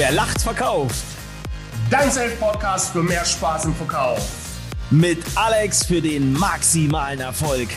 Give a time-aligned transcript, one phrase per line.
[0.00, 1.04] Wer lacht, verkauft.
[1.90, 4.26] Dein Self-Podcast für mehr Spaß im Verkauf.
[4.90, 7.68] Mit Alex für den maximalen Erfolg.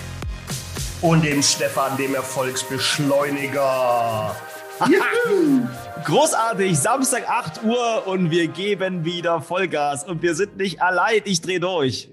[1.02, 4.34] Und dem Stefan, dem Erfolgsbeschleuniger.
[6.06, 10.06] Großartig, Samstag 8 Uhr und wir geben wieder Vollgas.
[10.06, 12.10] Und wir sind nicht allein, ich drehe durch.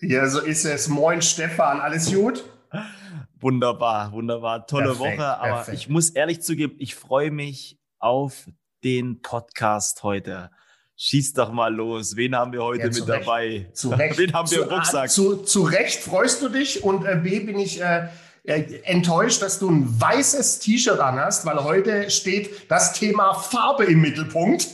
[0.00, 0.86] Ja, so ist es.
[0.86, 2.44] Moin Stefan, alles gut?
[3.40, 4.64] Wunderbar, wunderbar.
[4.68, 5.40] Tolle perfekt, Woche.
[5.40, 5.76] Aber perfekt.
[5.76, 8.46] ich muss ehrlich zugeben, ich freue mich auf
[8.84, 10.50] den Podcast heute.
[10.96, 12.16] Schieß doch mal los.
[12.16, 13.26] Wen haben wir heute ja, mit Recht.
[13.26, 13.70] dabei?
[13.72, 14.18] Zu Recht.
[14.18, 15.10] Wen haben wir im Rucksack?
[15.10, 18.08] Zu, zu Recht freust du dich und äh, B bin ich äh,
[18.44, 24.00] äh, enttäuscht, dass du ein weißes T-Shirt anhast, weil heute steht das Thema Farbe im
[24.00, 24.68] Mittelpunkt.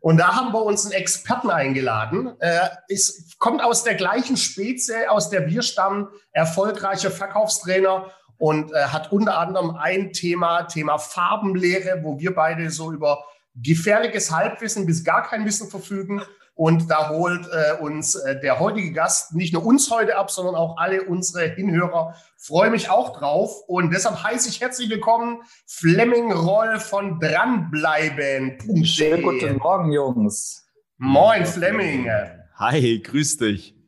[0.00, 2.32] Und da haben wir uns einen Experten eingeladen.
[2.40, 8.84] Äh, es kommt aus der gleichen Spezie, aus der wir stammen, erfolgreicher Verkaufstrainer und äh,
[8.84, 13.22] hat unter anderem ein Thema, Thema Farbenlehre, wo wir beide so über
[13.62, 16.22] gefährliches Halbwissen bis gar kein Wissen verfügen.
[16.54, 20.54] Und da holt äh, uns äh, der heutige Gast nicht nur uns heute ab, sondern
[20.56, 22.14] auch alle unsere Hinhörer.
[22.36, 23.62] Freue mich auch drauf.
[23.66, 28.84] Und deshalb heiße ich herzlich willkommen Fleming Roll von dranbleiben.
[28.84, 30.66] Schönen guten Morgen, Jungs.
[30.98, 32.10] Moin, Fleming.
[32.56, 33.79] Hi, grüß dich.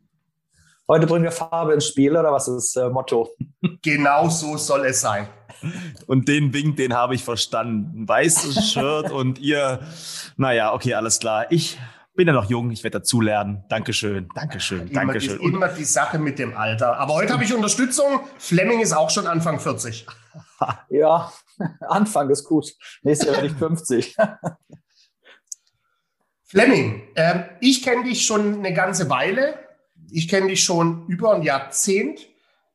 [0.85, 3.29] Heute bringen wir Farbe ins Spiel, oder was ist das äh, Motto?
[3.81, 5.27] Genau so soll es sein.
[6.07, 8.05] Und den Wink, den habe ich verstanden.
[8.05, 9.79] Weißes Shirt und ihr,
[10.35, 11.49] naja, okay, alles klar.
[11.51, 11.79] Ich
[12.15, 13.63] bin ja noch jung, ich werde dazulernen.
[13.69, 15.39] Dankeschön, Dankeschön, immer, Dankeschön.
[15.39, 16.97] Ist immer die Sache mit dem Alter.
[16.97, 18.19] Aber heute habe ich Unterstützung.
[18.37, 20.05] Fleming ist auch schon Anfang 40.
[20.89, 21.31] Ja,
[21.81, 22.73] Anfang ist gut.
[23.01, 24.15] Nächstes Jahr werde ich 50.
[26.45, 29.62] Fleming, äh, ich kenne dich schon eine ganze Weile.
[30.13, 32.27] Ich kenne dich schon über ein Jahrzehnt.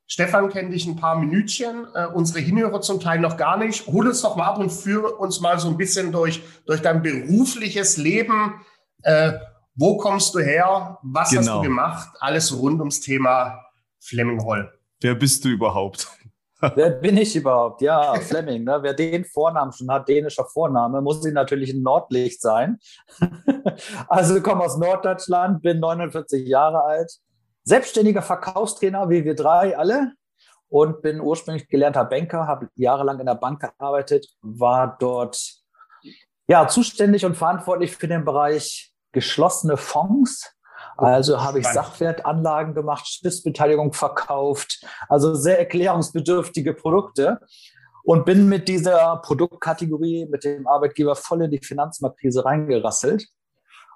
[0.09, 3.87] Stefan kennt dich ein paar Minütchen, äh, unsere Hinhörer zum Teil noch gar nicht.
[3.87, 7.03] Hol uns doch mal ab und führe uns mal so ein bisschen durch, durch dein
[7.03, 8.55] berufliches Leben.
[9.03, 9.35] Äh,
[9.77, 10.99] wo kommst du her?
[11.03, 11.41] Was genau.
[11.41, 11.63] hast du genau.
[11.63, 12.09] gemacht?
[12.19, 13.65] Alles rund ums Thema
[14.01, 14.73] Fleming Roll.
[15.01, 16.09] Wer bist du überhaupt?
[16.75, 17.83] Wer bin ich überhaupt?
[17.83, 18.65] Ja, Fleming.
[18.65, 18.79] Ne?
[18.83, 22.79] Wer den Vornamen schon hat, dänischer Vorname, muss sie natürlich ein Nordlicht sein.
[24.09, 27.13] also komme aus Norddeutschland, bin 49 Jahre alt,
[27.69, 30.13] selbstständiger Verkaufstrainer, wie wir drei alle.
[30.71, 35.41] Und bin ursprünglich gelernter Banker, habe jahrelang in der Bank gearbeitet, war dort
[36.47, 40.55] ja, zuständig und verantwortlich für den Bereich geschlossene Fonds.
[40.97, 47.41] Also habe ich Sachwertanlagen gemacht, Schiffsbeteiligung verkauft, also sehr erklärungsbedürftige Produkte
[48.05, 53.27] und bin mit dieser Produktkategorie, mit dem Arbeitgeber voll in die Finanzmarktkrise reingerasselt.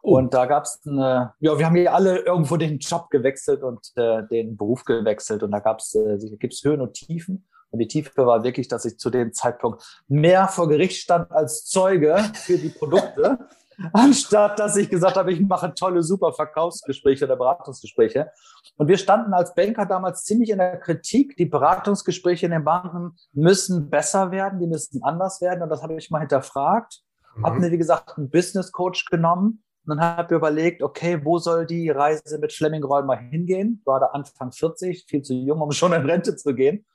[0.02, 0.16] Oh.
[0.16, 3.92] Und da gab es eine, ja, wir haben hier alle irgendwo den Job gewechselt und
[3.94, 5.44] äh, den Beruf gewechselt.
[5.44, 7.46] Und da gab es, äh, gibt es Höhen und Tiefen.
[7.70, 11.64] Und die Tiefe war wirklich, dass ich zu dem Zeitpunkt mehr vor Gericht stand als
[11.64, 13.38] Zeuge für die Produkte,
[13.94, 18.30] anstatt dass ich gesagt habe, ich mache tolle, super Verkaufsgespräche oder Beratungsgespräche.
[18.76, 21.36] Und wir standen als Banker damals ziemlich in der Kritik.
[21.36, 25.62] Die Beratungsgespräche in den Banken müssen besser werden, die müssen anders werden.
[25.62, 27.02] Und das habe ich mal hinterfragt.
[27.36, 27.46] Mhm.
[27.46, 31.38] Habe mir, wie gesagt, einen Business Coach genommen und dann habe ich überlegt, okay, wo
[31.38, 33.82] soll die Reise mit Fleming-Roll mal hingehen?
[33.84, 36.86] War da Anfang 40, viel zu jung, um schon in Rente zu gehen.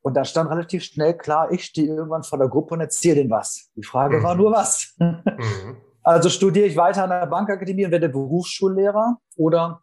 [0.00, 3.30] Und da stand relativ schnell klar, ich stehe irgendwann vor der Gruppe und erzähle denen
[3.30, 3.70] was.
[3.76, 4.22] Die Frage mhm.
[4.22, 4.94] war nur was.
[4.98, 5.22] Mhm.
[6.04, 9.82] Also studiere ich weiter an der Bankakademie und werde Berufsschullehrer oder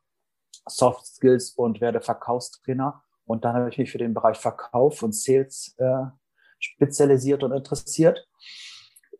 [0.67, 3.03] Soft Skills und werde Verkaufstrainer.
[3.25, 6.06] Und dann habe ich mich für den Bereich Verkauf und Sales äh,
[6.57, 8.28] spezialisiert und interessiert.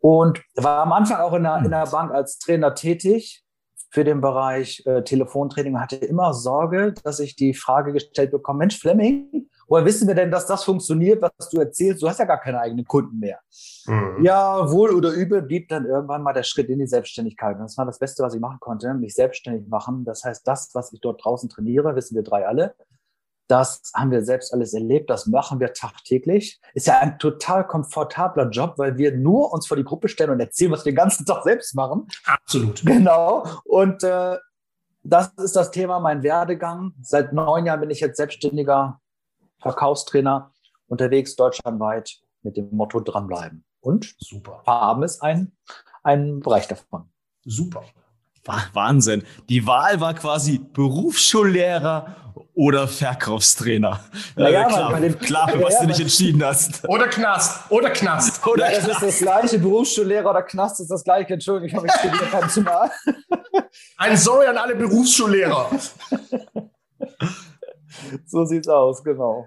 [0.00, 3.44] Und war am Anfang auch in der, in der Bank als Trainer tätig
[3.90, 8.58] für den Bereich äh, Telefontraining und hatte immer Sorge, dass ich die Frage gestellt bekomme,
[8.58, 12.02] Mensch, Fleming, woher wissen wir denn, dass das funktioniert, was du erzählst?
[12.02, 13.40] Du hast ja gar keine eigenen Kunden mehr.
[13.86, 14.22] Mhm.
[14.22, 17.56] Ja, wohl oder übel blieb dann irgendwann mal der Schritt in die Selbstständigkeit.
[17.56, 20.04] Und das war das Beste, was ich machen konnte, mich selbstständig machen.
[20.04, 22.74] Das heißt, das, was ich dort draußen trainiere, wissen wir drei alle,
[23.48, 26.60] das haben wir selbst alles erlebt, das machen wir tagtäglich.
[26.74, 30.40] Ist ja ein total komfortabler Job, weil wir nur uns vor die Gruppe stellen und
[30.40, 32.06] erzählen, was wir den ganzen Tag selbst machen.
[32.24, 32.84] Absolut.
[32.84, 33.46] Genau.
[33.64, 34.36] Und äh,
[35.02, 36.94] das ist das Thema, mein Werdegang.
[37.02, 39.00] Seit neun Jahren bin ich jetzt selbstständiger
[39.60, 40.52] Verkaufstrainer
[40.88, 43.64] unterwegs deutschlandweit mit dem Motto dranbleiben.
[43.80, 44.62] Und super.
[44.64, 45.52] Farben ist ein,
[46.02, 47.10] ein Bereich davon.
[47.44, 47.84] Super.
[48.72, 49.22] Wahnsinn.
[49.48, 52.16] Die Wahl war quasi Berufsschullehrer
[52.56, 54.00] oder Verkaufstrainer.
[54.34, 56.88] Naja, äh, klar, dem, klar, was ja, du nicht entschieden hast.
[56.88, 57.70] Oder Knast.
[57.70, 58.44] Oder Knast.
[58.46, 59.02] Oder ja, Knast.
[59.02, 59.58] ist das gleiche.
[59.58, 61.34] Berufsschullehrer oder Knast ist das gleiche.
[61.34, 62.90] Entschuldigung, ich habe mich studiert kein Zumal.
[63.98, 65.68] Ein Sorry an alle Berufsschullehrer.
[68.26, 69.46] so sieht's aus, genau.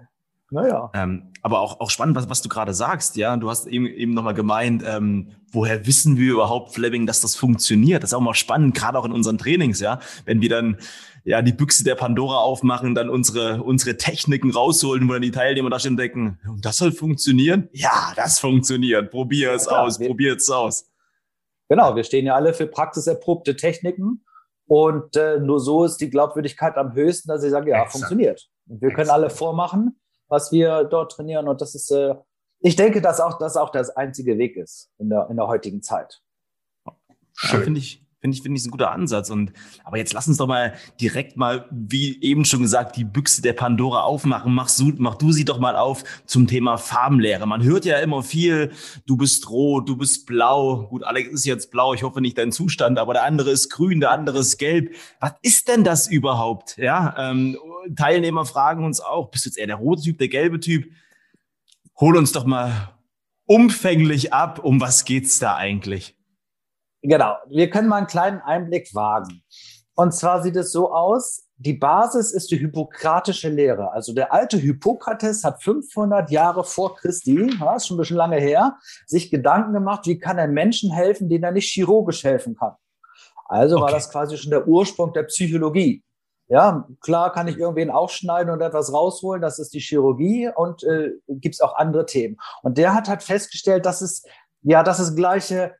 [0.50, 0.90] Naja.
[0.94, 3.36] Ähm, aber auch, auch spannend, was, was du gerade sagst, ja.
[3.36, 8.02] Du hast eben, eben nochmal gemeint, ähm, woher wissen wir überhaupt, Fleming, dass das funktioniert?
[8.02, 10.00] Das ist auch mal spannend, gerade auch in unseren Trainings, ja.
[10.24, 10.78] Wenn wir dann
[11.24, 15.70] ja die Büchse der Pandora aufmachen, dann unsere, unsere Techniken rausholen, wo dann die Teilnehmer
[15.70, 17.68] da stehen und denken, das soll funktionieren?
[17.72, 19.10] Ja, das funktioniert.
[19.10, 20.90] Probier es ja, aus, probier es aus.
[21.68, 24.24] Genau, wir stehen ja alle für praxiserprobte Techniken.
[24.66, 27.92] Und äh, nur so ist die Glaubwürdigkeit am höchsten, dass sie sagen, ja, Exakt.
[27.92, 28.48] funktioniert.
[28.68, 29.08] Und wir Exakt.
[29.08, 29.99] können alle vormachen,
[30.30, 31.48] was wir dort trainieren.
[31.48, 32.14] Und das ist, äh,
[32.60, 35.82] ich denke, dass auch das auch das einzige Weg ist in der, in der heutigen
[35.82, 36.22] Zeit.
[37.34, 37.60] Schön.
[37.60, 39.30] Ja, finde ich, Finde ich, finde ich, ein guter Ansatz.
[39.30, 39.52] Und,
[39.82, 43.54] aber jetzt lass uns doch mal direkt mal, wie eben schon gesagt, die Büchse der
[43.54, 44.52] Pandora aufmachen.
[44.52, 47.46] Mach, mach du sie doch mal auf zum Thema Farbenlehre.
[47.46, 48.72] Man hört ja immer viel,
[49.06, 50.88] du bist rot, du bist blau.
[50.88, 54.00] Gut, Alex ist jetzt blau, ich hoffe nicht dein Zustand, aber der andere ist grün,
[54.00, 54.94] der andere ist gelb.
[55.18, 56.76] Was ist denn das überhaupt?
[56.76, 57.56] Ja, ähm,
[57.96, 60.90] Teilnehmer fragen uns auch, bist du jetzt eher der rote Typ, der gelbe Typ?
[61.98, 62.90] Hol uns doch mal
[63.46, 66.19] umfänglich ab, um was geht's da eigentlich?
[67.02, 69.42] Genau, wir können mal einen kleinen Einblick wagen.
[69.94, 73.92] Und zwar sieht es so aus, die Basis ist die hippokratische Lehre.
[73.92, 78.40] Also der alte Hippokrates hat 500 Jahre vor Christi, ja, ist schon ein bisschen lange
[78.40, 82.76] her, sich Gedanken gemacht, wie kann er Menschen helfen, denen er nicht chirurgisch helfen kann.
[83.46, 83.84] Also okay.
[83.84, 86.02] war das quasi schon der Ursprung der Psychologie.
[86.48, 91.10] Ja, klar kann ich irgendwen aufschneiden und etwas rausholen, das ist die Chirurgie und äh,
[91.28, 92.38] gibt es auch andere Themen.
[92.62, 94.24] Und der hat halt festgestellt, dass es
[94.62, 95.74] ja, dass es gleiche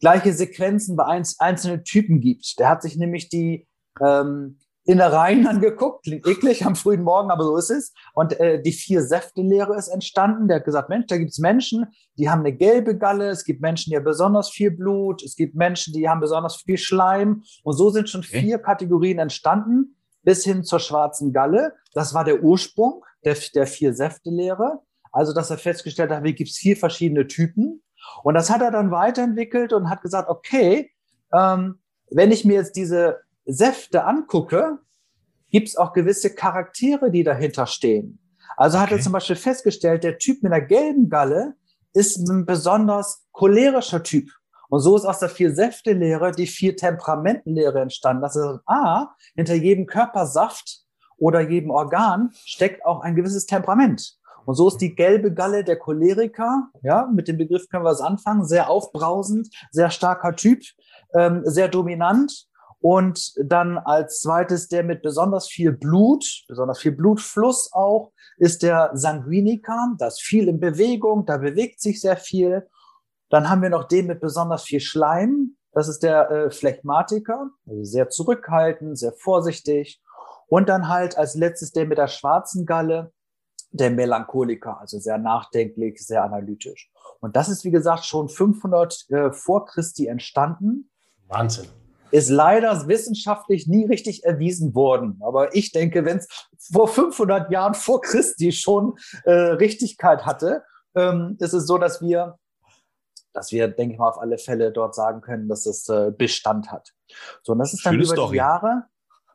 [0.00, 1.04] gleiche Sequenzen bei
[1.38, 2.58] einzelnen Typen gibt.
[2.58, 3.66] Der hat sich nämlich die
[4.00, 7.92] ähm, Innereien angeguckt, klingt eklig am frühen Morgen, aber so ist es.
[8.14, 10.48] Und äh, die Vier-Säfte-Lehre ist entstanden.
[10.48, 11.86] Der hat gesagt, Mensch, da gibt es Menschen,
[12.18, 15.54] die haben eine gelbe Galle, es gibt Menschen, die haben besonders viel Blut, es gibt
[15.54, 17.42] Menschen, die haben besonders viel Schleim.
[17.64, 18.40] Und so sind schon okay.
[18.40, 21.74] vier Kategorien entstanden, bis hin zur schwarzen Galle.
[21.92, 24.80] Das war der Ursprung der, der Vier-Säfte-Lehre.
[25.12, 27.82] Also, dass er festgestellt hat, wie gibt es vier verschiedene Typen.
[28.22, 30.90] Und das hat er dann weiterentwickelt und hat gesagt, okay,
[31.32, 31.78] ähm,
[32.10, 34.78] wenn ich mir jetzt diese Säfte angucke,
[35.50, 38.18] gibt es auch gewisse Charaktere, die dahinter stehen.
[38.56, 38.86] Also okay.
[38.86, 41.54] hat er zum Beispiel festgestellt, der Typ mit einer gelben Galle
[41.92, 44.30] ist ein besonders cholerischer Typ.
[44.68, 48.22] Und so ist aus der Vier-Säfte-Lehre die Vier-Temperamenten-Lehre entstanden.
[48.22, 50.82] Das ist, ah, hinter jedem Körpersaft
[51.16, 54.15] oder jedem Organ steckt auch ein gewisses Temperament.
[54.46, 58.00] Und so ist die gelbe Galle der Choleriker, ja, mit dem Begriff können wir was
[58.00, 60.62] anfangen, sehr aufbrausend, sehr starker Typ,
[61.14, 62.46] ähm, sehr dominant.
[62.78, 68.90] Und dann als zweites der mit besonders viel Blut, besonders viel Blutfluss auch, ist der
[68.94, 69.94] Sanguiniker.
[69.98, 72.68] Da ist viel in Bewegung, da bewegt sich sehr viel.
[73.30, 75.56] Dann haben wir noch den mit besonders viel Schleim.
[75.72, 80.00] Das ist der äh, Phlegmatiker, also sehr zurückhaltend, sehr vorsichtig.
[80.46, 83.12] Und dann halt als letztes der mit der schwarzen Galle,
[83.80, 86.90] der Melancholiker, also sehr nachdenklich, sehr analytisch.
[87.20, 90.90] Und das ist, wie gesagt, schon 500 äh, vor Christi entstanden.
[91.28, 91.66] Wahnsinn.
[92.10, 95.20] Ist leider wissenschaftlich nie richtig erwiesen worden.
[95.24, 96.28] Aber ich denke, wenn es
[96.72, 98.94] vor 500 Jahren vor Christi schon
[99.24, 100.62] äh, Richtigkeit hatte,
[100.94, 102.38] ähm, ist es so, dass wir,
[103.32, 106.70] dass wir, denke ich mal, auf alle Fälle dort sagen können, dass es äh, Bestand
[106.70, 106.92] hat.
[107.42, 108.30] So, und das ist dann Schöne über Story.
[108.32, 108.84] die Jahre.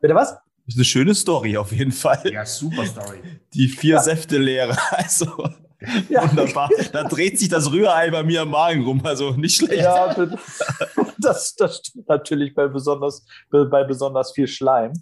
[0.00, 0.36] Bitte was?
[0.66, 2.22] Das ist eine schöne Story auf jeden Fall.
[2.32, 3.18] Ja, super Story.
[3.52, 4.02] Die vier ja.
[4.02, 4.76] Säfte-Lehre.
[4.90, 5.48] Also
[6.08, 6.28] ja.
[6.28, 6.70] wunderbar.
[6.92, 9.00] Da dreht sich das Rührei bei mir im Magen rum.
[9.04, 9.82] Also nicht schlecht.
[9.82, 10.14] Ja,
[11.18, 14.92] das, das stimmt natürlich bei besonders, bei besonders viel Schleim.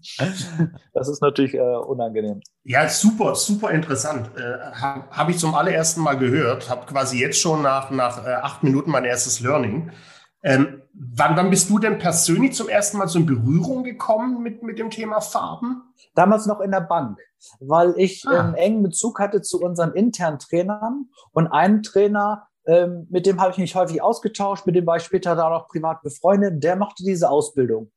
[0.95, 2.41] Das ist natürlich äh, unangenehm.
[2.65, 4.31] Ja, super, super interessant.
[4.37, 6.69] Äh, Habe hab ich zum allerersten Mal gehört.
[6.69, 9.91] Habe quasi jetzt schon nach, nach äh, acht Minuten mein erstes Learning.
[10.43, 14.63] Ähm, wann, wann bist du denn persönlich zum ersten Mal so in Berührung gekommen mit,
[14.63, 15.83] mit dem Thema Farben?
[16.15, 17.19] Damals noch in der Bank,
[17.61, 18.49] weil ich ah.
[18.49, 23.53] ähm, engen Bezug hatte zu unseren internen Trainern und einen Trainer, ähm, mit dem habe
[23.53, 27.05] ich mich häufig ausgetauscht, mit dem war ich später da noch privat befreundet, der machte
[27.05, 27.91] diese Ausbildung.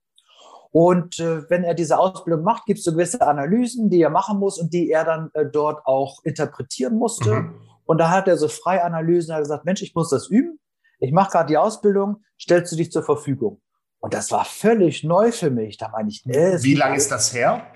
[0.72, 4.40] Und äh, wenn er diese Ausbildung macht, gibt es so gewisse Analysen, die er machen
[4.40, 7.34] muss und die er dann äh, dort auch interpretieren musste.
[7.34, 7.56] Mhm.
[7.86, 10.60] Und da hat er so Freianalysen, er hat gesagt, Mensch, ich muss das üben
[11.03, 13.62] ich mache gerade die Ausbildung, stellst du dich zur Verfügung?
[14.00, 15.77] Und das war völlig neu für mich.
[15.77, 17.67] Da meine ich, nee, Wie lange ist das her?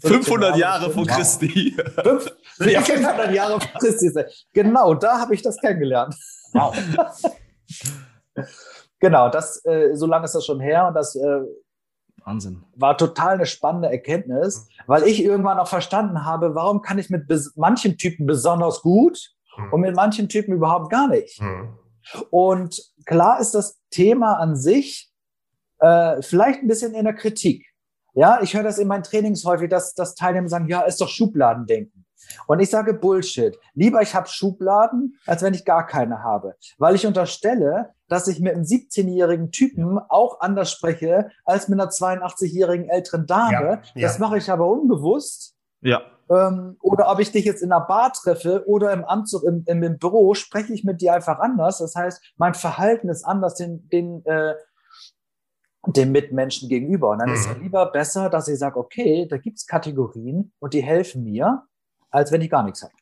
[0.00, 1.76] 500 Jahre vor Christi.
[2.56, 4.10] 500 Jahre vor Christi.
[4.54, 6.14] Genau, da habe ich das kennengelernt.
[6.54, 6.74] Wow.
[8.98, 11.40] genau, das, äh, so lange ist das schon her und das äh,
[12.24, 12.64] Wahnsinn.
[12.76, 17.24] war total eine spannende Erkenntnis, weil ich irgendwann auch verstanden habe, warum kann ich mit
[17.56, 19.72] manchen Typen besonders gut mhm.
[19.72, 21.40] und mit manchen Typen überhaupt gar nicht.
[21.40, 21.78] Mhm.
[22.30, 25.10] Und klar ist das Thema an sich
[25.80, 27.66] äh, vielleicht ein bisschen in der Kritik.
[28.14, 31.08] Ja, ich höre das in meinen Trainings häufig, dass, dass Teilnehmer sagen, ja, ist doch
[31.08, 32.04] Schubladendenken.
[32.46, 33.58] Und ich sage Bullshit.
[33.74, 36.56] Lieber ich habe Schubladen, als wenn ich gar keine habe.
[36.78, 41.90] Weil ich unterstelle, dass ich mit einem 17-jährigen Typen auch anders spreche als mit einer
[41.90, 43.52] 82-jährigen älteren Dame.
[43.52, 44.08] Ja, ja.
[44.08, 45.54] Das mache ich aber unbewusst.
[45.80, 46.02] Ja.
[46.30, 49.82] Ähm, oder ob ich dich jetzt in einer Bar treffe oder im Anzug im, im,
[49.82, 51.78] im, Büro, spreche ich mit dir einfach anders.
[51.78, 54.54] Das heißt, mein Verhalten ist anders den, den, äh,
[55.86, 57.10] dem Mitmenschen gegenüber.
[57.10, 57.34] Und dann mhm.
[57.34, 61.24] ist es lieber besser, dass ich sage, okay, da gibt es Kategorien und die helfen
[61.24, 61.62] mir,
[62.10, 62.92] als wenn ich gar nichts habe.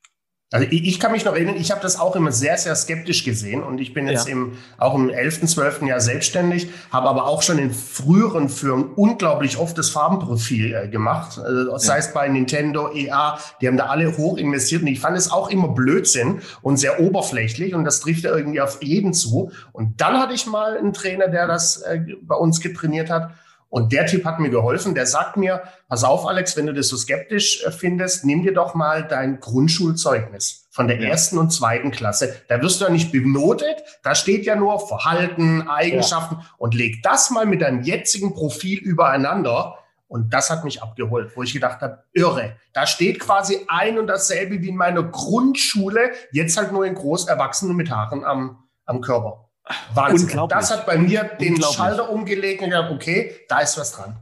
[0.53, 3.25] Also ich, ich, kann mich noch erinnern, ich habe das auch immer sehr, sehr skeptisch
[3.25, 4.35] gesehen und ich bin jetzt ja.
[4.35, 5.83] im, auch im 11., 12.
[5.83, 11.37] Jahr selbstständig, habe aber auch schon in früheren Firmen unglaublich oft das Farbenprofil äh, gemacht.
[11.37, 11.95] Also, das ja.
[11.95, 15.51] heißt bei Nintendo, EA, die haben da alle hoch investiert und ich fand es auch
[15.51, 19.51] immer Blödsinn und sehr oberflächlich und das trifft ja irgendwie auf jeden zu.
[19.73, 23.33] Und dann hatte ich mal einen Trainer, der das äh, bei uns getrainiert hat
[23.69, 24.95] und der Typ hat mir geholfen.
[24.95, 28.55] Der sagt mir, pass auf, Alex, wenn du das so skeptisch äh, findest, nimm dir
[28.55, 31.09] doch mal dein Grundschulzeugnis von der ja.
[31.09, 32.37] ersten und zweiten Klasse.
[32.49, 33.83] Da wirst du ja nicht benotet.
[34.03, 36.47] Da steht ja nur Verhalten, Eigenschaften ja.
[36.59, 39.79] und leg das mal mit deinem jetzigen Profil übereinander.
[40.09, 42.57] Und das hat mich abgeholt, wo ich gedacht habe, irre.
[42.73, 47.27] Da steht quasi ein und dasselbe wie in meiner Grundschule, jetzt halt nur in groß
[47.27, 49.46] Erwachsenen mit Haaren am, am Körper.
[49.95, 50.49] Wahnsinn.
[50.49, 54.17] Das hat bei mir den Schalter umgelegt und gedacht, okay, da ist was dran.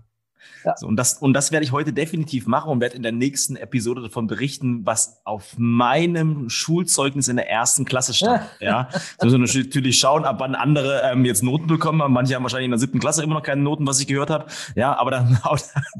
[0.64, 0.74] Ja.
[0.76, 3.56] So, und, das, und das werde ich heute definitiv machen und werde in der nächsten
[3.56, 8.42] Episode davon berichten, was auf meinem Schulzeugnis in der ersten Klasse stand.
[8.60, 12.14] ja, da müssen wir natürlich schauen, ab wann andere ähm, jetzt Noten bekommen haben.
[12.14, 14.46] Manche haben wahrscheinlich in der siebten Klasse immer noch keine Noten, was ich gehört habe.
[14.74, 15.26] Ja, aber da,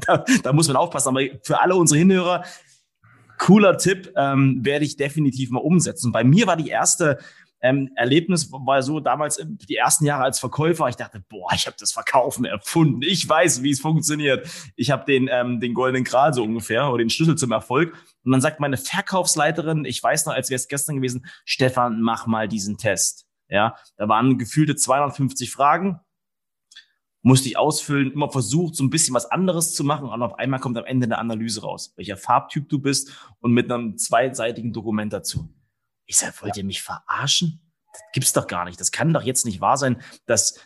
[0.07, 1.09] da, da muss man aufpassen.
[1.09, 2.43] Aber für alle unsere Hinhörer,
[3.37, 6.11] cooler Tipp, ähm, werde ich definitiv mal umsetzen.
[6.11, 7.19] Bei mir war die erste
[7.65, 10.87] ähm, Erlebnis war so damals die ersten Jahre als Verkäufer.
[10.87, 13.01] Ich dachte, boah, ich habe das Verkaufen erfunden.
[13.01, 14.47] Ich weiß, wie es funktioniert.
[14.75, 17.93] Ich habe den, ähm, den goldenen Gral so ungefähr oder den Schlüssel zum Erfolg.
[18.23, 22.27] Und dann sagt meine Verkaufsleiterin, ich weiß noch, als wäre es gestern gewesen, Stefan, mach
[22.27, 23.25] mal diesen Test.
[23.49, 25.99] Ja, da waren gefühlte 250 Fragen
[27.23, 30.59] musste ich ausfüllen, immer versucht, so ein bisschen was anderes zu machen und auf einmal
[30.59, 35.11] kommt am Ende eine Analyse raus, welcher Farbtyp du bist und mit einem zweiseitigen Dokument
[35.11, 35.49] dazu.
[36.05, 37.59] Ich sage, wollt ihr mich verarschen?
[37.91, 38.79] Das gibt's doch gar nicht.
[38.79, 40.59] Das kann doch jetzt nicht wahr sein, dass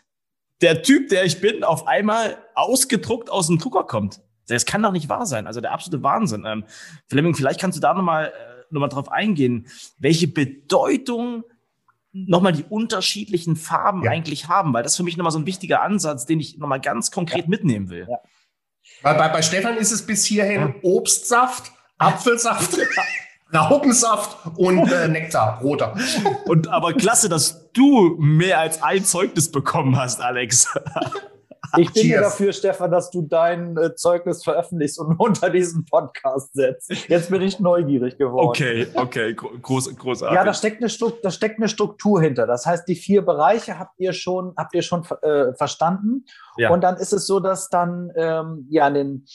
[0.62, 4.22] der Typ, der ich bin, auf einmal ausgedruckt aus dem Drucker kommt.
[4.48, 5.48] Das kann doch nicht wahr sein.
[5.48, 6.44] Also der absolute Wahnsinn.
[6.46, 6.66] Ähm,
[7.08, 9.68] Fleming, vielleicht kannst du da nochmal äh, noch mal drauf eingehen,
[9.98, 11.44] welche Bedeutung
[12.12, 14.12] nochmal die unterschiedlichen Farben ja.
[14.12, 17.12] eigentlich haben, weil das für mich nochmal so ein wichtiger Ansatz, den ich nochmal ganz
[17.12, 17.50] konkret ja.
[17.50, 18.08] mitnehmen will.
[18.10, 18.18] Ja.
[19.04, 22.78] Bei, bei, bei, Stefan ist es bis hierhin Obstsaft, Apfelsaft,
[23.54, 25.96] Raupensaft und äh, Nektar, roter.
[26.46, 30.68] Und aber klasse, dass du mehr als ein Zeugnis bekommen hast, Alex.
[31.78, 32.22] Ich bin Cheers.
[32.22, 36.92] dafür, Stefan, dass du dein äh, Zeugnis veröffentlichst und unter diesen Podcast setzt.
[37.08, 38.48] Jetzt bin ich neugierig geworden.
[38.48, 40.36] Okay, okay, groß, großartig.
[40.36, 42.48] Ja, da steckt, eine Struktur, da steckt eine Struktur hinter.
[42.48, 46.26] Das heißt, die vier Bereiche habt ihr schon, habt ihr schon äh, verstanden.
[46.58, 46.72] Ja.
[46.72, 49.26] Und dann ist es so, dass dann ähm, ja in den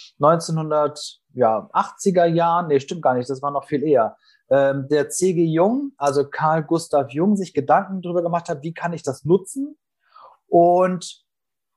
[1.34, 4.16] 1980er Jahren, nee, stimmt gar nicht, das war noch viel eher,
[4.50, 5.44] ähm, der C.G.
[5.44, 9.76] Jung, also Karl Gustav Jung, sich Gedanken darüber gemacht hat, wie kann ich das nutzen?
[10.46, 11.24] Und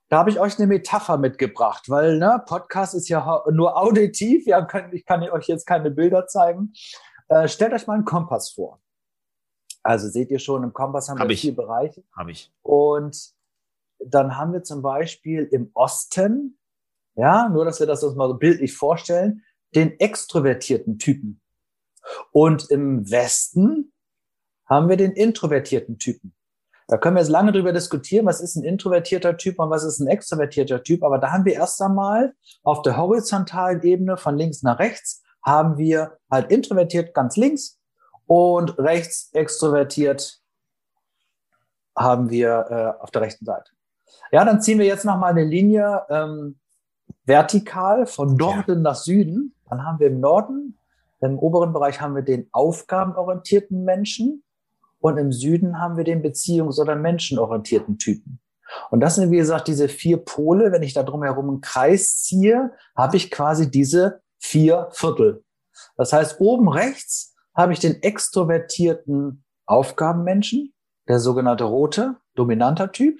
[0.09, 4.45] da habe ich euch eine Metapher mitgebracht, weil ne, Podcast ist ja nur auditiv.
[4.45, 6.73] Ja, kann, ich kann euch jetzt keine Bilder zeigen.
[7.27, 8.79] Äh, stellt euch mal einen Kompass vor.
[9.83, 11.41] Also seht ihr schon, im Kompass haben hab wir ich.
[11.41, 12.03] vier Bereiche.
[12.15, 12.53] Habe ich.
[12.61, 13.31] Und
[13.99, 16.57] dann haben wir zum Beispiel im Osten,
[17.15, 19.43] ja, nur dass wir das uns mal so bildlich vorstellen,
[19.75, 21.41] den extrovertierten Typen.
[22.31, 23.91] Und im Westen
[24.65, 26.33] haben wir den introvertierten Typen.
[26.87, 29.99] Da können wir jetzt lange drüber diskutieren, was ist ein introvertierter Typ und was ist
[29.99, 31.03] ein extrovertierter Typ.
[31.03, 32.33] Aber da haben wir erst einmal
[32.63, 37.79] auf der horizontalen Ebene von links nach rechts haben wir halt introvertiert ganz links
[38.25, 40.41] und rechts extrovertiert
[41.97, 43.71] haben wir äh, auf der rechten Seite.
[44.31, 46.59] Ja, dann ziehen wir jetzt nochmal eine Linie ähm,
[47.27, 48.81] vertikal von Norden ja.
[48.81, 49.53] nach Süden.
[49.69, 50.77] Dann haben wir im Norden,
[51.21, 54.43] im oberen Bereich haben wir den aufgabenorientierten Menschen
[54.99, 58.39] und im Süden haben wir den beziehungs- oder menschenorientierten Typen.
[58.89, 60.71] Und das sind, wie gesagt, diese vier Pole.
[60.71, 65.43] Wenn ich da drumherum einen Kreis ziehe, habe ich quasi diese vier Viertel.
[65.95, 70.73] Das heißt, oben rechts habe ich den extrovertierten Aufgabenmenschen,
[71.07, 73.19] der sogenannte rote, dominanter Typ.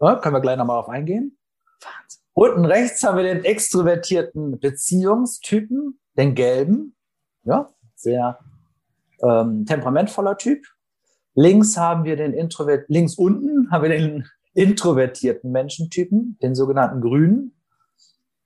[0.00, 1.38] Ja, können wir gleich nochmal auf eingehen.
[1.80, 2.21] Wahnsinn.
[2.34, 6.96] Unten rechts haben wir den extrovertierten Beziehungstypen, den gelben,
[7.44, 8.38] ja, sehr
[9.22, 10.64] ähm, temperamentvoller Typ.
[11.34, 17.54] Links haben wir den Introvert, links unten haben wir den introvertierten Menschentypen, den sogenannten Grünen.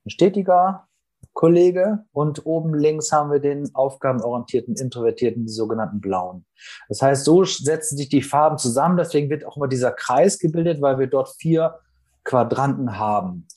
[0.05, 0.87] Ein stetiger,
[1.33, 6.45] Kollege und oben links haben wir den aufgabenorientierten, introvertierten, die sogenannten blauen.
[6.89, 8.97] Das heißt, so setzen sich die Farben zusammen.
[8.97, 11.79] Deswegen wird auch immer dieser Kreis gebildet, weil wir dort vier
[12.23, 13.47] Quadranten haben.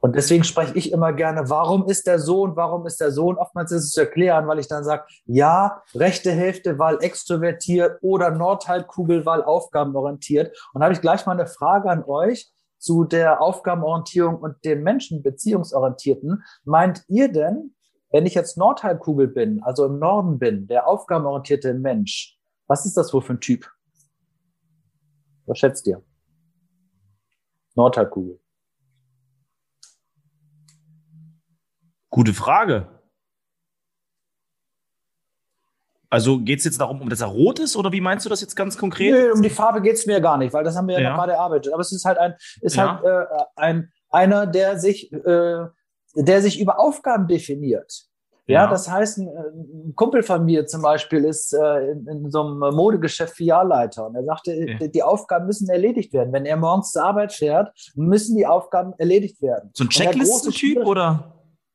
[0.00, 3.26] Und deswegen spreche ich immer gerne, warum ist der so und warum ist der so?
[3.28, 7.98] Und oftmals ist es zu erklären, weil ich dann sage, ja, rechte Hälfte, weil extrovertiert
[8.02, 10.56] oder Nordhalbkugel, weil aufgabenorientiert.
[10.72, 14.82] Und da habe ich gleich mal eine Frage an euch zu der Aufgabenorientierung und dem
[14.82, 16.44] Menschen beziehungsorientierten.
[16.64, 17.74] Meint ihr denn,
[18.10, 23.12] wenn ich jetzt Nordhalbkugel bin, also im Norden bin, der aufgabenorientierte Mensch, was ist das
[23.12, 23.68] wohl für ein Typ?
[25.46, 26.02] Was schätzt ihr?
[27.74, 28.38] Nordhalbkugel.
[32.14, 32.86] Gute Frage.
[36.08, 38.54] Also geht es jetzt darum, dass er rot ist oder wie meinst du das jetzt
[38.54, 39.10] ganz konkret?
[39.10, 41.10] Nö, um die Farbe geht es mir gar nicht, weil das haben wir ja, ja.
[41.10, 41.72] noch gerade erarbeitet.
[41.72, 43.02] Aber es ist halt ein, ist ja.
[43.02, 45.64] halt äh, ein einer, der sich, äh,
[46.14, 48.04] der sich über Aufgaben definiert.
[48.46, 52.42] Ja, ja, das heißt, ein, Kumpel von mir zum Beispiel ist äh, in, in, so
[52.42, 54.78] einem Modegeschäft Filialleiter und er sagte, ja.
[54.78, 56.32] die, die, Aufgaben müssen erledigt werden.
[56.32, 59.70] Wenn er morgens zur Arbeit fährt, müssen die Aufgaben erledigt werden.
[59.74, 61.33] So ein Checklisten-Typ oder?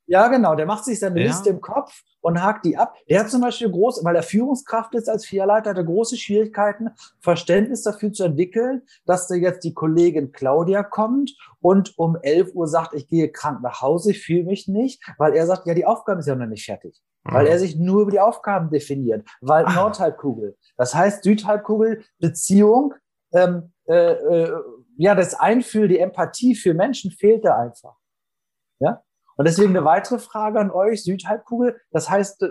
[0.10, 0.56] Ja, genau.
[0.56, 1.28] Der macht sich seine ja.
[1.28, 2.96] Liste im Kopf und hakt die ab.
[3.08, 6.90] Der hat zum Beispiel groß, weil er Führungskraft ist als Vierleiter, hat er große Schwierigkeiten,
[7.20, 12.68] Verständnis dafür zu entwickeln, dass da jetzt die Kollegin Claudia kommt und um 11 Uhr
[12.68, 15.86] sagt, ich gehe krank nach Hause, ich fühle mich nicht, weil er sagt, ja, die
[15.86, 17.00] Aufgabe ist ja noch nicht fertig.
[17.26, 17.34] Mhm.
[17.34, 19.30] Weil er sich nur über die Aufgaben definiert.
[19.42, 19.76] Weil Ach.
[19.76, 20.58] Nordhalbkugel.
[20.76, 22.96] Das heißt, Südhalbkugel, Beziehung,
[23.32, 24.60] ähm, äh, äh,
[24.98, 27.96] ja, das Einfühl, die Empathie für Menschen fehlt da einfach.
[28.80, 29.04] Ja?
[29.40, 31.78] Und deswegen eine weitere Frage an euch, Südhalbkugel.
[31.92, 32.48] Das heißt, äh,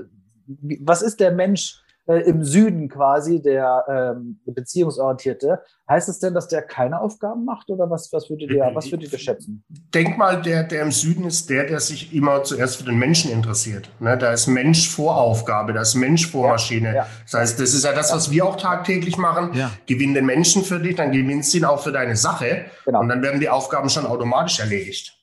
[0.81, 5.61] was ist der Mensch äh, im Süden quasi, der ähm, beziehungsorientierte?
[5.87, 9.13] Heißt es denn, dass der keine Aufgaben macht oder was, was würdet ihr, was würdet
[9.13, 9.63] ihr schätzen?
[9.69, 13.31] Denk mal, der, der im Süden ist der, der sich immer zuerst für den Menschen
[13.31, 13.91] interessiert.
[14.01, 14.17] Ne?
[14.17, 16.95] Da ist Mensch vor Aufgabe, da ist Mensch vor Maschine.
[16.95, 17.07] Ja.
[17.25, 19.53] Das heißt, das ist ja das, was wir auch tagtäglich machen.
[19.53, 19.71] Ja.
[19.85, 22.65] Gewinn den Menschen für dich, dann gewinnst du ihn auch für deine Sache.
[22.87, 23.01] Genau.
[23.01, 25.18] Und dann werden die Aufgaben schon automatisch erledigt.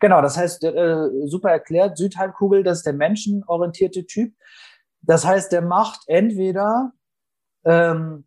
[0.00, 4.34] Genau, das heißt, äh, super erklärt, Südhalbkugel, das ist der menschenorientierte Typ.
[5.02, 6.92] Das heißt, der macht entweder
[7.64, 8.26] ähm,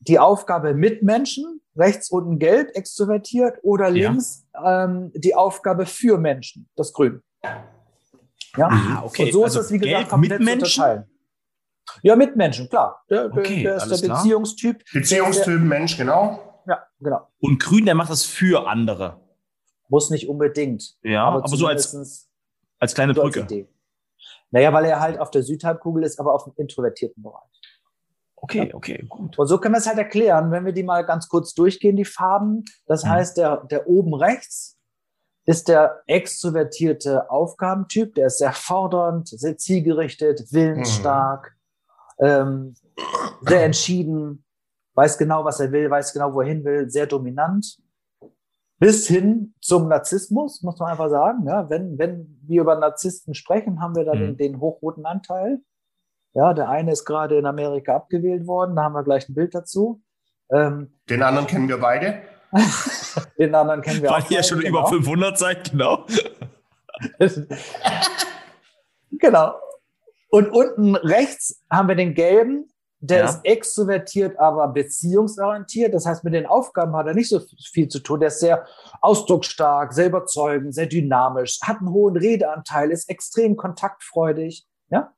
[0.00, 4.84] die Aufgabe mit Menschen, rechts unten gelb, extrovertiert, oder links ja.
[4.84, 7.22] ähm, die Aufgabe für Menschen, das grün.
[8.56, 9.24] Ja, ah, okay.
[9.24, 10.82] Und so also ist das, wie gesagt, komplett mit Menschen?
[10.82, 11.10] unterteilen.
[12.02, 13.04] Ja, mit Menschen, klar.
[13.10, 14.84] Der, okay, der ist der Beziehungstyp.
[14.92, 16.62] Beziehungstyp Mensch, genau.
[16.66, 17.28] Ja, genau.
[17.40, 19.20] Und grün, der macht das für andere.
[19.88, 20.96] Muss nicht unbedingt.
[21.02, 22.28] Ja, aber, aber so als,
[22.78, 23.42] als kleine Brücke.
[23.42, 23.52] Als
[24.50, 27.42] naja, weil er halt auf der Südhalbkugel ist, aber auf dem introvertierten Bereich.
[28.36, 28.74] Okay, ja.
[28.74, 29.38] okay, gut.
[29.38, 32.04] Und so können wir es halt erklären, wenn wir die mal ganz kurz durchgehen, die
[32.04, 32.64] Farben.
[32.86, 33.08] Das mhm.
[33.08, 34.78] heißt, der, der oben rechts
[35.46, 41.56] ist der extrovertierte Aufgabentyp, der ist sehr fordernd, sehr zielgerichtet, willensstark,
[42.18, 42.26] mhm.
[42.26, 42.74] ähm,
[43.40, 44.44] sehr entschieden,
[44.94, 47.78] weiß genau, was er will, weiß genau, wohin will, sehr dominant
[48.78, 51.46] bis hin zum Narzissmus, muss man einfach sagen.
[51.46, 54.18] Ja, wenn, wenn wir über Narzissten sprechen, haben wir da mhm.
[54.18, 55.60] den, den hochroten Anteil.
[56.34, 59.54] Ja, der eine ist gerade in Amerika abgewählt worden, da haben wir gleich ein Bild
[59.54, 60.02] dazu.
[60.50, 62.22] Ähm, den anderen kennen wir beide.
[63.38, 64.30] den anderen kennen wir Weil auch.
[64.30, 64.80] Weil ihr schon genau.
[64.80, 66.06] über 500 seid, genau.
[69.12, 69.54] genau.
[70.28, 72.68] Und unten rechts haben wir den gelben,
[73.06, 73.24] der ja.
[73.26, 75.92] ist extrovertiert, aber beziehungsorientiert.
[75.92, 77.40] Das heißt, mit den Aufgaben hat er nicht so
[77.72, 78.20] viel zu tun.
[78.20, 78.66] Der ist sehr
[79.02, 84.66] ausdrucksstark, sehr überzeugend, sehr dynamisch, hat einen hohen Redeanteil, ist extrem kontaktfreudig.
[84.88, 85.12] Ja?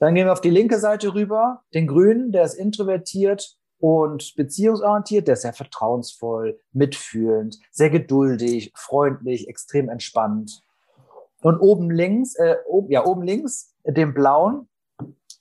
[0.00, 1.62] Dann gehen wir auf die linke Seite rüber.
[1.74, 5.28] Den Grünen, der ist introvertiert und beziehungsorientiert.
[5.28, 10.64] Der ist sehr vertrauensvoll, mitfühlend, sehr geduldig, freundlich, extrem entspannt.
[11.40, 14.68] Und oben links, äh, oben, ja, oben links, den blauen,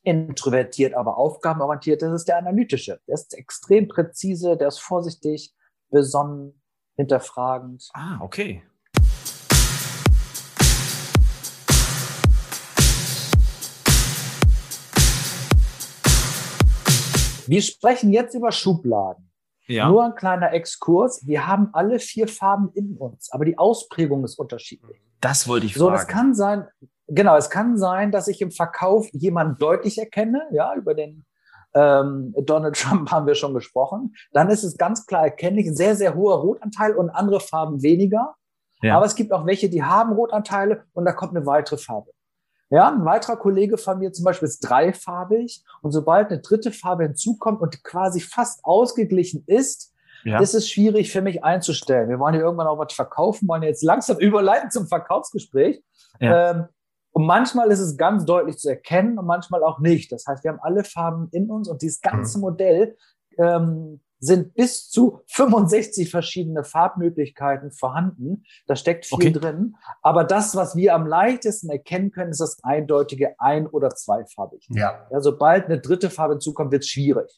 [0.05, 2.99] introvertiert, aber aufgabenorientiert, das ist der analytische.
[3.07, 5.53] Der ist extrem präzise, der ist vorsichtig,
[5.89, 6.61] besonnen,
[6.95, 7.89] hinterfragend.
[7.93, 8.63] Ah, okay.
[17.47, 19.31] Wir sprechen jetzt über Schubladen.
[19.67, 19.89] Ja.
[19.89, 21.25] Nur ein kleiner Exkurs.
[21.25, 25.01] Wir haben alle vier Farben in uns, aber die Ausprägung ist unterschiedlich.
[25.21, 25.85] Das wollte ich fragen.
[25.85, 26.67] So, das kann sein,
[27.07, 31.25] Genau, es kann sein, dass ich im Verkauf jemanden deutlich erkenne, ja, über den
[31.75, 34.15] ähm, Donald Trump haben wir schon gesprochen.
[34.31, 38.35] Dann ist es ganz klar erkennlich, sehr, sehr hoher Rotanteil und andere Farben weniger.
[38.81, 38.97] Ja.
[38.97, 42.11] Aber es gibt auch welche, die haben Rotanteile und da kommt eine weitere Farbe.
[42.69, 47.03] Ja, ein weiterer Kollege von mir zum Beispiel ist dreifarbig und sobald eine dritte Farbe
[47.03, 50.39] hinzukommt und quasi fast ausgeglichen ist, ja.
[50.39, 52.09] ist es schwierig für mich einzustellen.
[52.09, 55.83] Wir wollen ja irgendwann auch was verkaufen, wollen jetzt langsam überleiten zum Verkaufsgespräch.
[56.19, 56.51] Ja.
[56.51, 56.65] Ähm,
[57.15, 60.11] und manchmal ist es ganz deutlich zu erkennen und manchmal auch nicht.
[60.11, 62.41] Das heißt, wir haben alle Farben in uns und dieses ganze mhm.
[62.41, 62.97] Modell
[63.37, 68.43] ähm, sind bis zu 65 verschiedene Farbmöglichkeiten vorhanden.
[68.67, 69.31] Da steckt viel okay.
[69.31, 69.77] drin.
[70.01, 74.67] Aber das, was wir am leichtesten erkennen können, ist das eindeutige ein- oder zweifarbig.
[74.71, 75.07] Ja.
[75.09, 77.31] ja sobald eine dritte Farbe hinzukommt, wird es schwierig.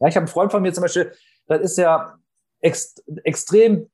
[0.00, 1.12] Ja, ich habe einen Freund von mir zum Beispiel,
[1.46, 2.18] das ist ja
[2.58, 3.88] ext extrem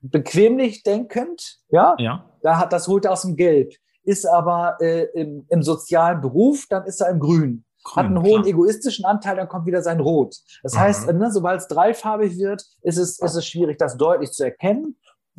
[0.00, 1.60] bequemlich denkend.
[1.68, 1.94] Ja.
[1.98, 2.28] ja.
[2.42, 3.74] Da hat, das holt er aus dem Gelb.
[4.02, 7.64] Ist aber äh, im, im sozialen Beruf, dann ist er im Grün.
[7.82, 8.46] Grün, hat einen hohen klar.
[8.46, 10.36] egoistischen Anteil, dann kommt wieder sein Rot.
[10.62, 10.78] Das mhm.
[10.78, 14.98] heißt, ne, sobald es dreifarbig wird, ist es, ist es schwierig, das deutlich zu erkennen,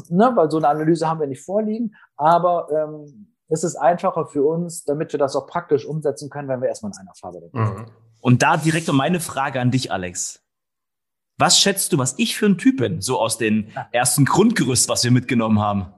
[0.10, 1.96] ne, weil so eine Analyse haben wir nicht vorliegen.
[2.18, 6.62] Aber ähm, es ist einfacher für uns, damit wir das auch praktisch umsetzen können, wenn
[6.62, 7.60] wir erstmal in einer Farbe denken.
[7.60, 7.86] Mhm.
[8.22, 10.44] Und da direkt um meine Frage an dich, Alex.
[11.38, 15.04] Was schätzt du, was ich für ein Typ bin, so aus dem ersten Grundgerüst, was
[15.04, 15.92] wir mitgenommen haben?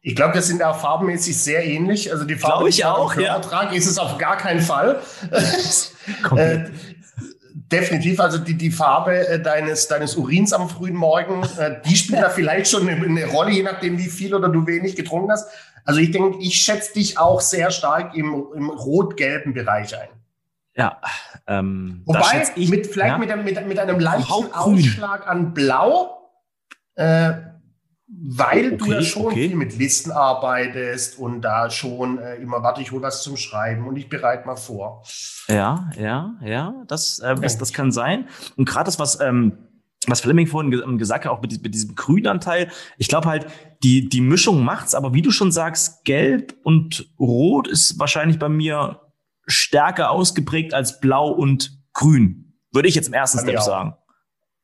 [0.00, 2.10] Ich glaube, wir sind auch farbenmäßig sehr ähnlich.
[2.12, 3.36] Also die Farbe, die ich auch, ja.
[3.72, 5.02] ist es auf gar keinen Fall.
[6.36, 6.64] äh,
[7.70, 12.22] definitiv, also die, die Farbe äh, deines, deines Urins am frühen Morgen, äh, die spielt
[12.22, 15.48] da vielleicht schon eine, eine, Rolle, je nachdem, wie viel oder du wenig getrunken hast.
[15.84, 20.08] Also ich denke, ich schätze dich auch sehr stark im, im rot-gelben Bereich ein.
[20.74, 21.00] Ja.
[21.46, 26.30] Ähm, Wobei, ich, mit, vielleicht ja, mit, mit, mit einem leichten Ausschlag an Blau,
[26.94, 27.32] äh,
[28.10, 29.48] weil okay, du ja schon okay.
[29.48, 33.86] viel mit Listen arbeitest und da schon äh, immer, warte, ich hole was zum Schreiben
[33.86, 35.02] und ich bereite mal vor.
[35.48, 38.28] Ja, ja, ja, das, äh, das, das, kann sein.
[38.56, 39.58] Und gerade das, was, ähm,
[40.06, 43.46] was Fleming vorhin ähm, gesagt hat, auch mit, mit diesem Grünanteil, ich glaube halt,
[43.82, 48.48] die, die Mischung macht's, aber wie du schon sagst, Gelb und Rot ist wahrscheinlich bei
[48.48, 49.02] mir
[49.46, 52.54] stärker ausgeprägt als Blau und Grün.
[52.72, 53.94] Würde ich jetzt im ersten Step sagen.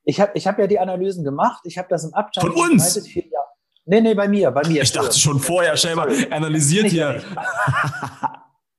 [0.05, 1.63] Ich habe ich hab ja die Analysen gemacht.
[1.65, 2.53] Ich habe das im Abstand.
[2.53, 2.95] Von uns?
[3.87, 4.83] Nee, nee, bei mir, bei mir.
[4.83, 7.23] Ich dachte schon vorher, mal, analysiert hier.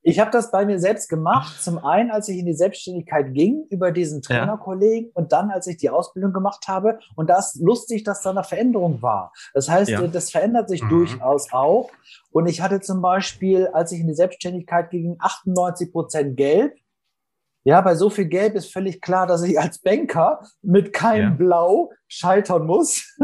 [0.08, 1.60] Ich habe das bei mir selbst gemacht.
[1.60, 5.78] Zum einen, als ich in die Selbstständigkeit ging, über diesen Trainerkollegen und dann, als ich
[5.78, 7.00] die Ausbildung gemacht habe.
[7.16, 9.32] Und da ist lustig, dass da eine Veränderung war.
[9.52, 10.06] Das heißt, ja.
[10.06, 10.90] das verändert sich mhm.
[10.90, 11.90] durchaus auch.
[12.30, 16.76] Und ich hatte zum Beispiel, als ich in die Selbstständigkeit ging, 98 Prozent Gelb
[17.66, 21.36] ja, bei so viel Gelb ist völlig klar, dass ich als Banker mit keinem ja.
[21.36, 23.18] Blau scheitern muss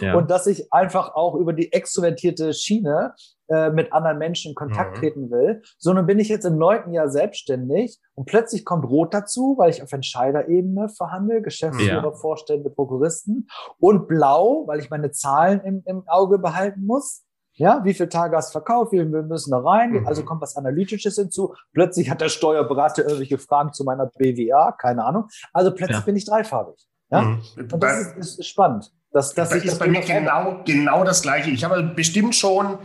[0.00, 0.16] ja.
[0.16, 3.14] und dass ich einfach auch über die extrovertierte Schiene
[3.48, 5.00] äh, mit anderen Menschen in Kontakt mhm.
[5.00, 5.62] treten will.
[5.78, 9.70] So, nun bin ich jetzt im neunten Jahr selbstständig und plötzlich kommt Rot dazu, weil
[9.70, 12.10] ich auf Entscheiderebene verhandle, Geschäftsführer, ja.
[12.10, 13.46] Vorstände, Prokuristen
[13.78, 17.22] und Blau, weil ich meine Zahlen im, im Auge behalten muss.
[17.56, 18.92] Ja, wie viele Tage hast du verkauft?
[18.92, 19.92] Wie viel müssen da rein?
[19.92, 20.06] Mhm.
[20.06, 21.54] Also kommt was Analytisches hinzu.
[21.72, 25.28] Plötzlich hat der Steuerberater irgendwelche Fragen zu meiner BWA, keine Ahnung.
[25.52, 26.04] Also plötzlich ja.
[26.04, 26.76] bin ich dreifarbig.
[27.10, 27.22] Ja?
[27.22, 27.42] Mhm.
[27.72, 28.92] Und das ist, ist, spannend.
[29.12, 31.50] Das, das, das ist bei mir genau, genau das Gleiche.
[31.50, 32.78] Ich habe bestimmt schon,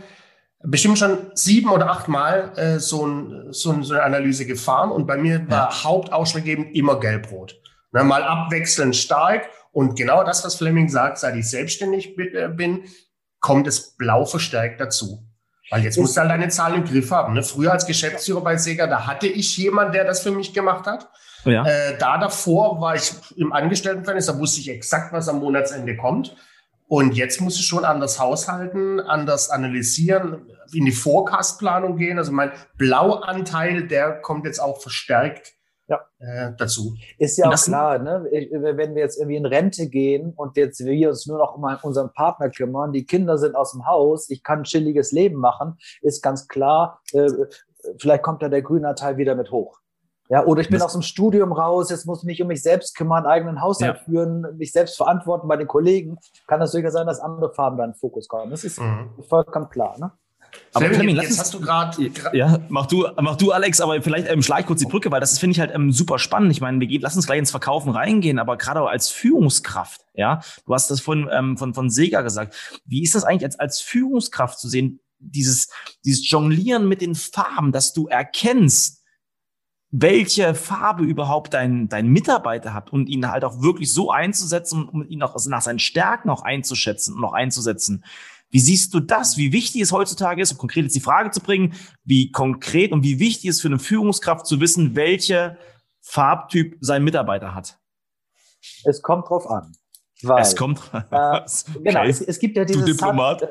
[0.62, 4.92] bestimmt schon sieben oder acht Mal äh, so, ein, so, ein, so, eine Analyse gefahren
[4.92, 5.84] und bei mir war ja.
[5.84, 7.60] hauptausschlaggebend immer gelb-rot.
[7.92, 12.84] Ne, mal abwechselnd stark und genau das, was Fleming sagt, seit ich selbstständig äh, bin,
[13.40, 15.26] kommt es blau verstärkt dazu.
[15.70, 17.34] Weil jetzt musst du halt deine Zahlen im Griff haben.
[17.34, 17.42] Ne?
[17.42, 21.08] Früher als Geschäftsführer bei Sega, da hatte ich jemanden, der das für mich gemacht hat.
[21.44, 21.64] Ja.
[21.64, 26.36] Äh, da davor war ich im Angestelltenverhältnis, da wusste ich exakt, was am Monatsende kommt.
[26.88, 32.18] Und jetzt muss ich schon anders haushalten, anders analysieren, in die Forecast-Planung gehen.
[32.18, 35.52] Also mein Blauanteil, der kommt jetzt auch verstärkt
[35.90, 36.00] ja.
[36.18, 36.94] äh, dazu.
[37.18, 38.24] Ist ja auch klar, ne?
[38.30, 42.12] wenn wir jetzt irgendwie in Rente gehen und jetzt wir uns nur noch um unseren
[42.12, 46.22] Partner kümmern, die Kinder sind aus dem Haus, ich kann ein chilliges Leben machen, ist
[46.22, 47.28] ganz klar, äh,
[47.98, 49.78] vielleicht kommt da der grüne Teil wieder mit hoch.
[50.28, 52.62] Ja, oder ich bin das aus dem Studium raus, jetzt muss ich mich um mich
[52.62, 54.04] selbst kümmern, eigenen Haushalt ja.
[54.04, 56.18] führen, mich selbst verantworten bei den Kollegen.
[56.46, 58.48] Kann das durchaus sein, dass andere Farben da in den Fokus kommen.
[58.48, 59.10] Das ist mhm.
[59.28, 59.98] vollkommen klar.
[59.98, 60.12] Ne?
[60.72, 62.10] Aber Fleming, jetzt hast du gerade.
[62.32, 65.20] Ja, mach du, mach du, Alex, aber vielleicht ähm, schlag ich kurz die Brücke, weil
[65.20, 66.52] das finde ich halt ähm, super spannend.
[66.52, 70.40] Ich meine, wir gehen, lass uns gleich ins Verkaufen reingehen, aber gerade als Führungskraft, ja,
[70.66, 72.54] du hast das von, ähm, von, von Sega gesagt.
[72.84, 75.68] Wie ist das eigentlich als, als Führungskraft zu sehen, dieses,
[76.04, 79.00] dieses Jonglieren mit den Farben, dass du erkennst,
[79.90, 85.04] welche Farbe überhaupt dein, dein Mitarbeiter hat und ihn halt auch wirklich so einzusetzen, um
[85.04, 88.04] ihn auch nach seinen Stärken auch einzuschätzen und auch einzusetzen.
[88.50, 89.36] Wie siehst du das?
[89.36, 93.02] Wie wichtig es heutzutage ist, um konkret jetzt die Frage zu bringen, wie konkret und
[93.04, 95.56] wie wichtig es für eine Führungskraft zu wissen, welche
[96.00, 97.78] Farbtyp sein Mitarbeiter hat?
[98.84, 99.72] Es kommt drauf an.
[100.22, 100.80] Weil, es kommt.
[100.92, 101.44] Äh, okay.
[101.82, 102.84] Genau, es, es, gibt ja dieses.
[102.84, 103.42] Du Diplomat.
[103.42, 103.48] Äh,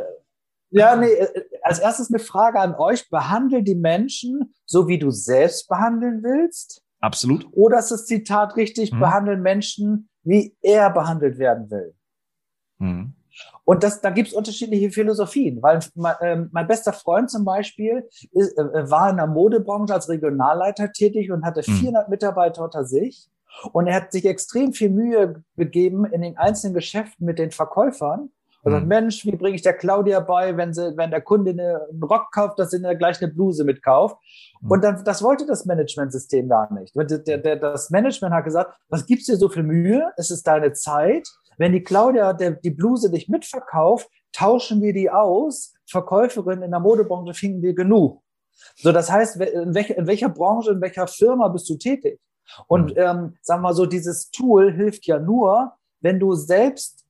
[0.71, 3.09] ja, nee, äh, als erstes eine Frage an euch.
[3.09, 6.83] Behandle die Menschen so, wie du selbst behandeln willst.
[6.99, 7.47] Absolut.
[7.53, 8.91] Oder ist das Zitat richtig?
[8.91, 8.99] Mhm.
[8.99, 11.95] Behandeln Menschen wie er behandelt werden will.
[12.77, 13.15] Mhm.
[13.65, 18.07] Und das, da gibt es unterschiedliche Philosophien, weil mein, äh, mein bester Freund zum Beispiel
[18.31, 22.11] ist, äh, war in der Modebranche als Regionalleiter tätig und hatte 400 mhm.
[22.11, 23.29] Mitarbeiter unter sich.
[23.73, 28.31] Und er hat sich extrem viel Mühe gegeben in den einzelnen Geschäften mit den Verkäufern.
[28.61, 28.89] Und sagt, mhm.
[28.89, 32.59] Mensch, wie bringe ich der Claudia bei, wenn sie, wenn der Kunde einen Rock kauft,
[32.59, 34.17] dass sie dann gleich eine Bluse mitkauft?
[34.61, 34.71] Mhm.
[34.71, 36.93] Und dann, das wollte das Managementsystem gar nicht.
[36.95, 40.11] Der, der, das Management hat gesagt, was gibt's dir so viel Mühe?
[40.17, 41.29] Es ist deine Zeit.
[41.59, 45.73] Wenn die Claudia der, die Bluse nicht mitverkauft, tauschen wir die aus.
[45.87, 48.23] Verkäuferin in der Modebranche finden wir genug.
[48.75, 52.19] So, das heißt, in, welcher, in welcher Branche, in welcher Firma bist du tätig?
[52.67, 52.97] Und mhm.
[52.97, 57.05] ähm, sagen wir mal so, dieses Tool hilft ja nur, wenn du selbst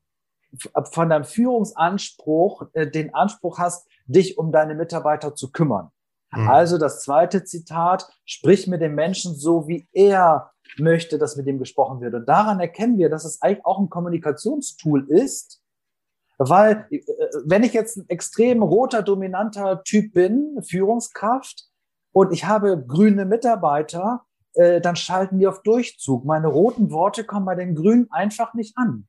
[0.91, 5.91] von deinem Führungsanspruch äh, den Anspruch hast, dich um deine Mitarbeiter zu kümmern.
[6.31, 6.49] Mhm.
[6.49, 11.59] Also das zweite Zitat, sprich mit dem Menschen so, wie er möchte, dass mit dem
[11.59, 12.13] gesprochen wird.
[12.13, 15.61] Und daran erkennen wir, dass es eigentlich auch ein Kommunikationstool ist,
[16.37, 17.01] weil äh,
[17.45, 21.69] wenn ich jetzt ein extrem roter, dominanter Typ bin, Führungskraft,
[22.11, 26.25] und ich habe grüne Mitarbeiter, äh, dann schalten die auf Durchzug.
[26.25, 29.07] Meine roten Worte kommen bei den Grünen einfach nicht an.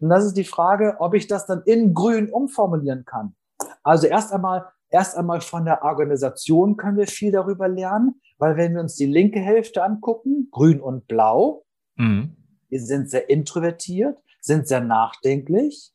[0.00, 3.34] Und das ist die Frage, ob ich das dann in Grün umformulieren kann.
[3.82, 8.74] Also erst einmal, erst einmal von der Organisation können wir viel darüber lernen, weil wenn
[8.74, 12.34] wir uns die linke Hälfte angucken, Grün und Blau, mhm.
[12.72, 15.92] die sind sehr introvertiert, sind sehr nachdenklich,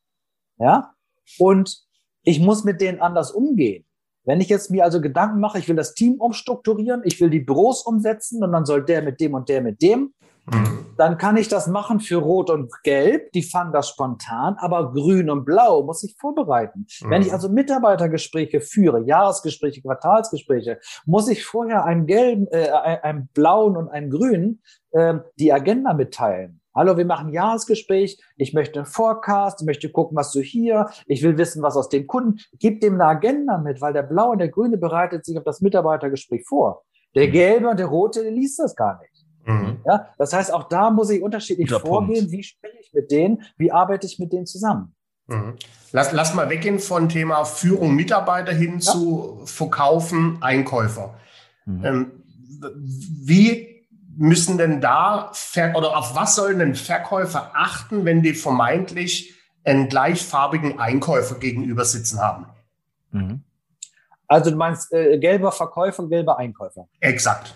[0.57, 0.93] ja,
[1.39, 1.77] und
[2.23, 3.83] ich muss mit denen anders umgehen.
[4.23, 7.41] Wenn ich jetzt mir also Gedanken mache, ich will das Team umstrukturieren, ich will die
[7.41, 10.13] Büros umsetzen und dann soll der mit dem und der mit dem.
[10.97, 15.29] Dann kann ich das machen für Rot und Gelb, die fangen das spontan, aber Grün
[15.29, 16.87] und Blau muss ich vorbereiten.
[17.01, 17.09] Mhm.
[17.09, 23.77] Wenn ich also Mitarbeitergespräche führe, Jahresgespräche, Quartalsgespräche, muss ich vorher einen gelben, äh, einen blauen
[23.77, 26.61] und einen grünen äh, die Agenda mitteilen.
[26.75, 28.21] Hallo, wir machen ein Jahresgespräch.
[28.35, 30.87] Ich möchte einen Forecast, ich möchte gucken, was du hier.
[31.07, 32.39] Ich will wissen, was aus dem Kunden.
[32.59, 35.61] Gib dem eine Agenda mit, weil der Blaue und der Grüne bereitet sich auf das
[35.61, 36.83] Mitarbeitergespräch vor.
[37.15, 37.31] Der mhm.
[37.31, 39.16] Gelbe und der Rote, der liest das gar nicht.
[39.47, 39.77] Mhm.
[39.85, 42.19] Ja, das heißt, auch da muss ich unterschiedlich Guter vorgehen.
[42.19, 42.31] Punkt.
[42.31, 43.41] Wie spreche ich mit denen?
[43.57, 44.93] Wie arbeite ich mit denen zusammen?
[45.27, 45.55] Mhm.
[45.93, 48.79] Lass, lass mal weggehen von Thema Führung Mitarbeiter hin ja.
[48.79, 51.17] zu Verkaufen Einkäufer.
[51.65, 51.85] Mhm.
[51.85, 52.11] Ähm,
[53.23, 55.31] wie müssen denn da
[55.75, 59.33] oder auf was sollen denn Verkäufer achten, wenn die vermeintlich
[59.63, 62.47] einen gleichfarbigen Einkäufer gegenüber sitzen haben?
[63.11, 63.43] Mhm.
[64.27, 66.89] Also du meinst äh, gelber Verkäufer, gelber Einkäufer?
[66.99, 67.55] Exakt.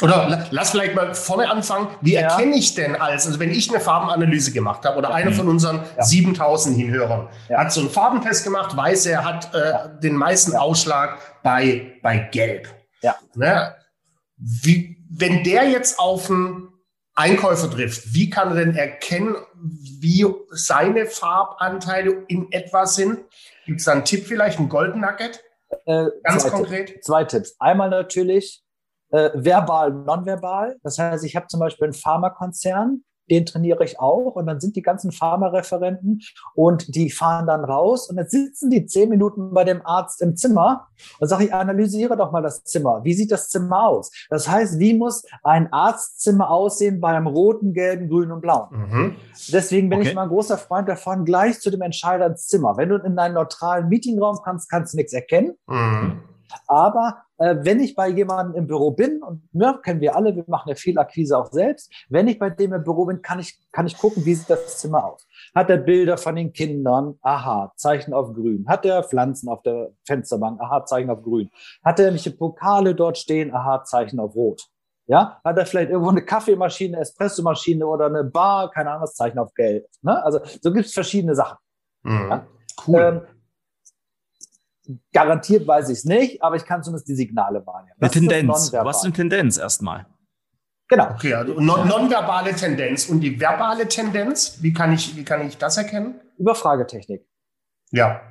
[0.00, 1.88] Oder lass vielleicht mal vorne anfangen.
[2.00, 2.20] Wie ja.
[2.20, 5.14] erkenne ich denn als, also wenn ich eine Farbenanalyse gemacht habe oder ja.
[5.16, 6.04] einer von unseren ja.
[6.04, 11.98] 7000 Hinhörern hat so einen Farbentest gemacht, weiß er hat äh, den meisten Ausschlag bei,
[12.02, 12.68] bei Gelb.
[13.02, 13.16] Ja.
[13.34, 13.74] Ne?
[14.36, 16.68] Wie, wenn der jetzt auf einen
[17.16, 23.18] Einkäufer trifft, wie kann er denn erkennen, wie seine Farbanteile in etwa sind?
[23.66, 25.42] Gibt es da einen Tipp vielleicht, ein Golden Nugget?
[25.86, 26.86] Äh, Ganz zwei konkret?
[26.86, 27.56] Tipp, zwei Tipps.
[27.58, 28.62] Einmal natürlich
[29.10, 30.76] äh, verbal, nonverbal.
[30.82, 34.76] Das heißt, ich habe zum Beispiel einen Pharmakonzern, den trainiere ich auch und dann sind
[34.76, 36.22] die ganzen Pharmareferenten
[36.54, 40.36] und die fahren dann raus und dann sitzen die zehn Minuten bei dem Arzt im
[40.36, 43.04] Zimmer und sage ich, analysiere doch mal das Zimmer.
[43.04, 44.10] Wie sieht das Zimmer aus?
[44.30, 48.68] Das heißt, wie muss ein Arztzimmer aussehen beim roten, gelben, grünen und blauen?
[48.70, 49.16] Mhm.
[49.52, 50.08] Deswegen bin okay.
[50.08, 52.76] ich mal ein großer Freund davon, gleich zu dem Entscheider ins Zimmer.
[52.76, 55.54] Wenn du in deinen neutralen Meetingraum kannst, kannst du nichts erkennen.
[55.66, 56.22] Mhm.
[56.66, 60.44] Aber äh, wenn ich bei jemandem im Büro bin, und ne, kennen wir alle, wir
[60.46, 63.58] machen ja viel Akquise auch selbst, wenn ich bei dem im Büro bin, kann ich,
[63.72, 65.26] kann ich gucken, wie sieht das Zimmer aus.
[65.54, 67.14] Hat er Bilder von den Kindern?
[67.22, 68.66] Aha, Zeichen auf grün.
[68.68, 70.60] Hat er Pflanzen auf der Fensterbank?
[70.60, 71.50] Aha, Zeichen auf grün.
[71.84, 73.54] Hat er irgendwelche Pokale dort stehen?
[73.54, 74.68] Aha, Zeichen auf rot.
[75.06, 79.38] Ja, hat er vielleicht irgendwo eine Kaffeemaschine, Espressomaschine oder eine Bar, keine Ahnung, das Zeichen
[79.38, 79.86] auf gelb.
[80.02, 80.22] Ne?
[80.22, 81.56] Also so gibt es verschiedene Sachen.
[82.02, 82.28] Mhm.
[82.28, 82.46] Ja?
[82.86, 83.00] Cool.
[83.00, 83.37] Ähm,
[85.12, 87.96] Garantiert weiß ich es nicht, aber ich kann zumindest die Signale wahrnehmen.
[88.00, 88.72] Eine Tendenz.
[88.72, 90.06] Was ist eine Tendenz erstmal?
[90.88, 91.10] Genau.
[91.10, 93.08] Okay, also non nonverbale Tendenz.
[93.08, 96.20] Und die verbale Tendenz, wie kann ich, wie kann ich das erkennen?
[96.38, 97.26] Über Fragetechnik.
[97.90, 98.22] Ja.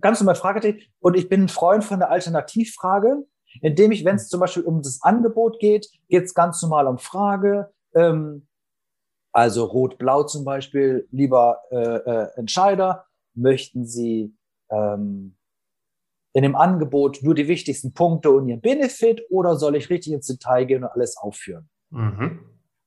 [0.00, 0.90] Ganz normal Fragetechnik.
[0.98, 3.24] Und ich bin ein Freund von der Alternativfrage,
[3.62, 6.98] indem ich, wenn es zum Beispiel um das Angebot geht, geht es ganz normal um
[6.98, 7.72] Frage.
[7.94, 8.48] Ähm,
[9.32, 14.36] also Rot-Blau zum Beispiel, lieber äh, äh, Entscheider, möchten Sie
[14.70, 15.37] ähm,
[16.38, 20.28] in dem Angebot nur die wichtigsten Punkte und ihren Benefit oder soll ich richtig ins
[20.28, 21.68] Detail gehen und alles aufführen?
[21.90, 22.38] Mhm.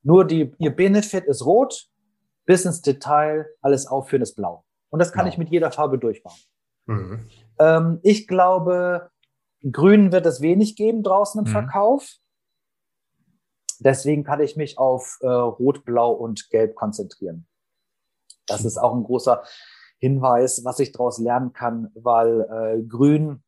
[0.04, 1.90] Nur die, ihr Benefit ist rot,
[2.46, 4.64] bis ins Detail, alles aufführen ist blau.
[4.90, 5.34] Und das kann blau.
[5.34, 6.38] ich mit jeder Farbe durchbauen.
[6.86, 7.28] Mhm.
[7.60, 9.12] Ähm, ich glaube,
[9.70, 11.52] grün wird es wenig geben draußen im mhm.
[11.52, 12.20] Verkauf.
[13.80, 17.48] Deswegen kann ich mich auf äh, Rot, Blau und Gelb konzentrieren.
[18.48, 19.44] Das ist auch ein großer
[20.02, 23.44] Hinweis, was ich daraus lernen kann, weil äh, Grün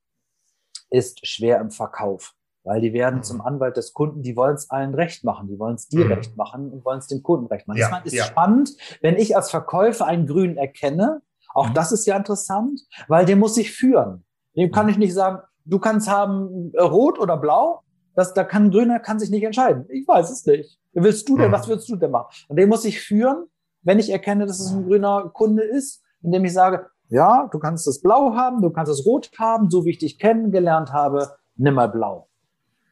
[0.91, 3.23] ist schwer im Verkauf, weil die werden mhm.
[3.23, 6.11] zum Anwalt des Kunden, die wollen es allen recht machen, die wollen es dir mhm.
[6.11, 7.79] recht machen und wollen es dem Kunden recht machen.
[7.79, 8.25] Ja, das ist ja.
[8.25, 11.23] spannend, wenn ich als Verkäufer einen Grün erkenne,
[11.55, 11.73] auch mhm.
[11.73, 14.23] das ist ja interessant, weil der muss sich führen.
[14.55, 14.91] Dem kann mhm.
[14.91, 17.81] ich nicht sagen, du kannst haben äh, rot oder blau,
[18.15, 19.87] das, da kann ein Grüner kann sich nicht entscheiden.
[19.89, 20.77] Ich weiß es nicht.
[20.91, 21.53] Willst du denn, mhm.
[21.53, 22.31] was willst du denn machen?
[22.47, 23.47] Und den muss ich führen,
[23.81, 27.87] wenn ich erkenne, dass es ein grüner Kunde ist, indem ich sage, ja, du kannst
[27.87, 31.75] es blau haben, du kannst es rot haben, so wie ich dich kennengelernt habe, nimm
[31.75, 32.29] mal blau.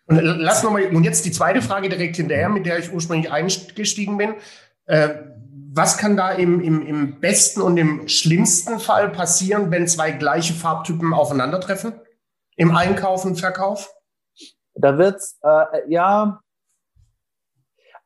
[0.06, 3.32] Und lass noch mal, und jetzt die zweite Frage direkt hinterher, mit der ich ursprünglich
[3.32, 4.36] eingestiegen bin.
[4.86, 5.10] Äh,
[5.74, 10.54] was kann da im, im, im besten und im schlimmsten Fall passieren, wenn zwei gleiche
[10.54, 11.94] Farbtypen aufeinandertreffen?
[12.58, 13.90] Im Einkauf und Verkauf?
[14.74, 16.42] Da wird's, äh, ja,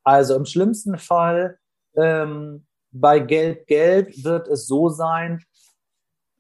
[0.04, 1.58] also im schlimmsten Fall
[1.96, 5.44] ähm, bei Gelb-Gelb wird es so sein,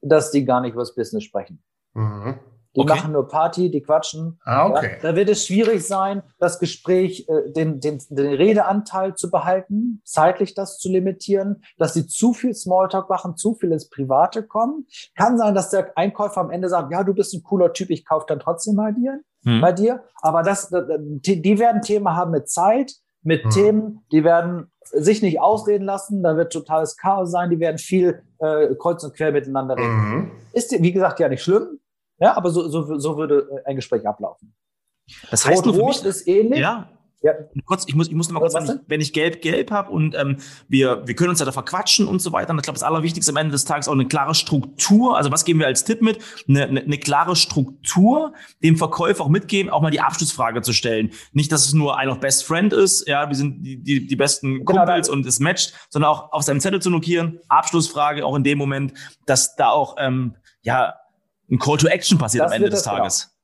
[0.01, 1.63] dass die gar nicht über das Business sprechen.
[1.93, 2.39] Mhm.
[2.75, 2.89] Die okay.
[2.89, 4.37] machen nur Party, die quatschen.
[4.43, 4.97] Ah, okay.
[4.97, 10.01] Ja, da wird es schwierig sein, das Gespräch, äh, den, den, den Redeanteil zu behalten,
[10.03, 14.87] zeitlich das zu limitieren, dass sie zu viel Smalltalk machen, zu viel ins Private kommen.
[15.15, 18.05] Kann sein, dass der Einkäufer am Ende sagt, ja, du bist ein cooler Typ, ich
[18.05, 19.61] kaufe dann trotzdem bei dir, mhm.
[19.61, 20.03] bei dir.
[20.21, 22.91] Aber das, die werden Thema haben mit Zeit,
[23.25, 23.49] mit mhm.
[23.49, 28.21] Themen, die werden sich nicht ausreden lassen, da wird totales Chaos sein, die werden viel
[28.37, 30.09] äh, kreuz und quer miteinander reden.
[30.09, 30.31] Mhm.
[30.53, 31.79] Ist, wie gesagt, ja nicht schlimm,
[32.19, 34.53] ja, aber so, so, so würde ein Gespräch ablaufen.
[35.29, 36.59] Das heißt, Rot, Rot ist ähnlich.
[36.59, 36.87] Ja,
[37.25, 37.33] ja.
[37.65, 40.37] Kurz, ich muss, ich muss noch mal kurz sagen, wenn ich gelb-gelb habe und ähm,
[40.67, 42.51] wir, wir können uns ja da verquatschen und so weiter.
[42.51, 45.17] Und ich glaube, das Allerwichtigste am Ende des Tages auch eine klare Struktur.
[45.17, 46.19] Also was geben wir als Tipp mit?
[46.47, 51.09] Eine, eine, eine klare Struktur, dem Verkäufer auch mitgeben, auch mal die Abschlussfrage zu stellen.
[51.33, 54.15] Nicht, dass es nur ein noch Best Friend ist, ja, wir sind die, die, die
[54.15, 58.35] besten genau, Kumpels und es matcht, sondern auch auf seinem Zettel zu notieren, Abschlussfrage auch
[58.35, 58.93] in dem Moment,
[59.25, 60.93] dass da auch ähm, ja
[61.49, 63.23] ein Call to Action passiert das am Ende des Tages.
[63.23, 63.34] Genau.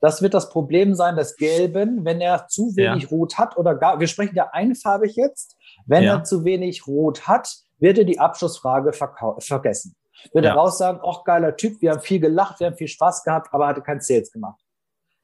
[0.00, 3.08] Das wird das Problem sein des Gelben, wenn er zu wenig ja.
[3.08, 5.56] Rot hat oder gar, wir sprechen ja einfarbig jetzt,
[5.86, 6.16] wenn ja.
[6.16, 9.94] er zu wenig Rot hat, wird er die Abschlussfrage vergessen.
[10.32, 10.52] Wird ja.
[10.52, 13.52] er raus sagen, ach geiler Typ, wir haben viel gelacht, wir haben viel Spaß gehabt,
[13.52, 14.60] aber hatte kein Sales gemacht.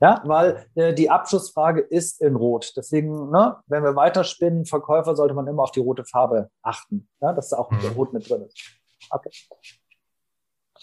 [0.00, 2.72] Ja, weil äh, die Abschlussfrage ist in Rot.
[2.76, 7.32] Deswegen, ne, wenn wir weiterspinnen, Verkäufer sollte man immer auf die rote Farbe achten, ja,
[7.32, 7.92] dass da auch mhm.
[7.94, 8.58] Rot mit drin ist.
[9.10, 9.30] Okay.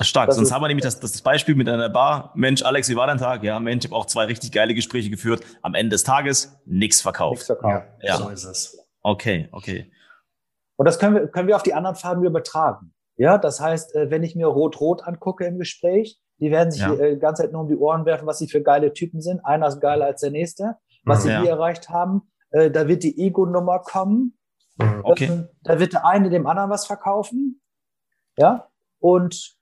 [0.01, 2.31] Stark, das sonst haben wir nämlich das, das Beispiel mit einer Bar.
[2.33, 3.43] Mensch, Alex, wie war dein Tag?
[3.43, 5.43] Ja, Mensch, ich habe auch zwei richtig geile Gespräche geführt.
[5.61, 7.33] Am Ende des Tages nichts verkauft.
[7.33, 7.85] Nichts verkauft.
[8.01, 8.79] Ja, ja, so ist es.
[9.01, 9.91] Okay, okay.
[10.77, 12.93] Und das können wir, können wir auf die anderen Farben übertragen.
[13.17, 16.95] Ja, das heißt, äh, wenn ich mir Rot-Rot angucke im Gespräch, die werden sich ja.
[16.95, 19.45] die äh, ganze Zeit nur um die Ohren werfen, was sie für geile Typen sind.
[19.45, 20.77] Einer ist geiler als der nächste.
[21.03, 21.41] Was sie ja.
[21.41, 24.37] hier erreicht haben, äh, da wird die Ego-Nummer kommen.
[25.03, 25.25] Okay.
[25.25, 27.61] Ähm, da wird der eine dem anderen was verkaufen.
[28.37, 29.58] Ja, und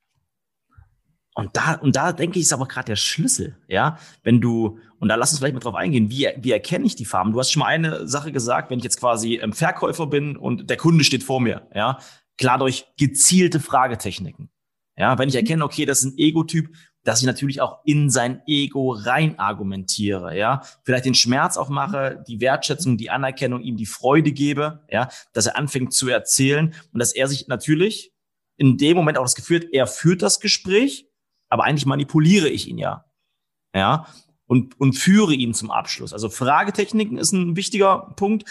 [1.38, 4.00] und da, und da denke ich, ist aber gerade der Schlüssel, ja.
[4.24, 7.06] Wenn du, und da lass uns vielleicht mal drauf eingehen, wie, wie erkenne ich die
[7.06, 7.32] Farben?
[7.32, 10.68] Du hast schon mal eine Sache gesagt, wenn ich jetzt quasi ähm, Verkäufer bin und
[10.68, 12.00] der Kunde steht vor mir, ja.
[12.40, 14.50] Klar durch gezielte Fragetechniken.
[14.98, 15.42] Ja, wenn ich mhm.
[15.42, 20.36] erkenne, okay, das ist ein Ego-Typ, dass ich natürlich auch in sein Ego rein argumentiere,
[20.36, 20.64] ja.
[20.86, 25.46] Vielleicht den Schmerz auch mache, die Wertschätzung, die Anerkennung, ihm die Freude gebe, ja, dass
[25.46, 28.12] er anfängt zu erzählen und dass er sich natürlich
[28.56, 31.08] in dem Moment auch das Gefühl hat, er führt das Gespräch,
[31.50, 33.06] aber eigentlich manipuliere ich ihn ja.
[33.76, 34.08] Ja.
[34.46, 36.14] Und, und führe ihn zum Abschluss.
[36.14, 38.46] Also Fragetechniken ist ein wichtiger Punkt.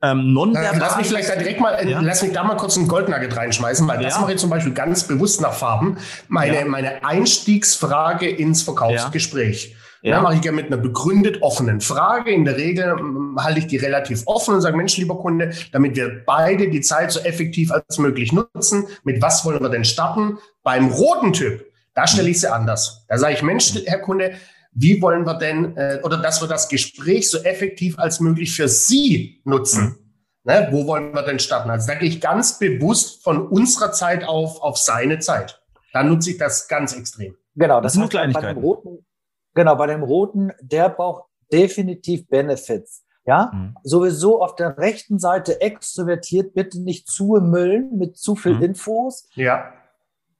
[0.00, 0.78] Ähm, nonverbal.
[0.78, 2.00] Lass mich vielleicht da direkt mal, ja.
[2.00, 4.08] lass mich da mal kurz einen Goldnugget reinschmeißen, weil ja.
[4.08, 5.96] das mache ich zum Beispiel ganz bewusst nach Farben.
[6.28, 6.64] Meine, ja.
[6.66, 9.74] meine Einstiegsfrage ins Verkaufsgespräch.
[10.02, 10.20] Ja.
[10.20, 12.30] mache ich gerne mit einer begründet offenen Frage.
[12.30, 15.96] In der Regel ähm, halte ich die relativ offen und sage, Mensch, lieber Kunde, damit
[15.96, 20.36] wir beide die Zeit so effektiv als möglich nutzen, mit was wollen wir denn starten?
[20.62, 21.64] Beim roten Typ
[21.94, 23.04] da stelle ich sie anders.
[23.08, 24.34] Da sage ich, Mensch, Herr Kunde,
[24.72, 28.68] wie wollen wir denn, äh, oder dass wir das Gespräch so effektiv als möglich für
[28.68, 29.84] Sie nutzen?
[29.84, 29.98] Mhm.
[30.46, 31.70] Ne, wo wollen wir denn starten?
[31.70, 35.62] Also da gehe ich ganz bewusst von unserer Zeit auf, auf seine Zeit.
[35.94, 37.34] Da nutze ich das ganz extrem.
[37.54, 38.48] Genau, das, das sind Kleinigkeiten.
[38.48, 39.06] Bei dem roten,
[39.54, 43.04] genau, bei dem roten, der braucht definitiv Benefits.
[43.26, 43.74] Ja, mhm.
[43.84, 48.62] sowieso auf der rechten Seite extrovertiert, bitte nicht zu müllen mit zu viel mhm.
[48.64, 49.26] Infos.
[49.34, 49.72] Ja.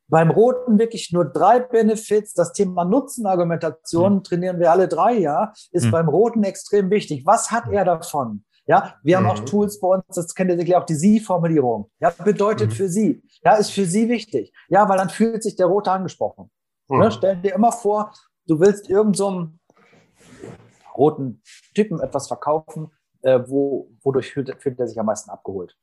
[0.09, 2.35] Beim Roten wirklich nur drei Benefits.
[2.35, 4.23] Das Thema Nutzenargumentation mhm.
[4.23, 5.91] trainieren wir alle drei, ja, ist mhm.
[5.91, 7.25] beim Roten extrem wichtig.
[7.27, 8.45] Was hat er davon?
[8.67, 9.27] Ja, wir mhm.
[9.27, 9.47] haben auch mhm.
[9.47, 11.91] Tools bei uns, das kennt ihr sicherlich auch die Sie-Formulierung.
[12.01, 12.75] Ja, bedeutet mhm.
[12.75, 13.23] für Sie.
[13.45, 14.53] Ja, ist für Sie wichtig.
[14.69, 16.51] Ja, weil dann fühlt sich der Rote angesprochen.
[16.89, 16.99] Mhm.
[16.99, 18.13] Ne, stell dir immer vor,
[18.47, 20.51] du willst irgendeinem so
[20.97, 21.43] roten
[21.75, 22.91] Typen etwas verkaufen,
[23.23, 25.77] äh, wo, wodurch fühlt, fühlt er sich am meisten abgeholt.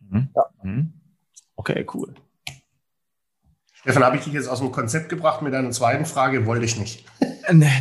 [0.00, 0.28] Mhm.
[0.34, 0.46] Ja.
[0.62, 0.92] Mhm.
[1.56, 2.14] Okay, cool.
[3.86, 6.44] Stefan, habe ich dich jetzt aus dem Konzept gebracht mit deiner zweiten Frage?
[6.44, 7.04] Wollte ich nicht.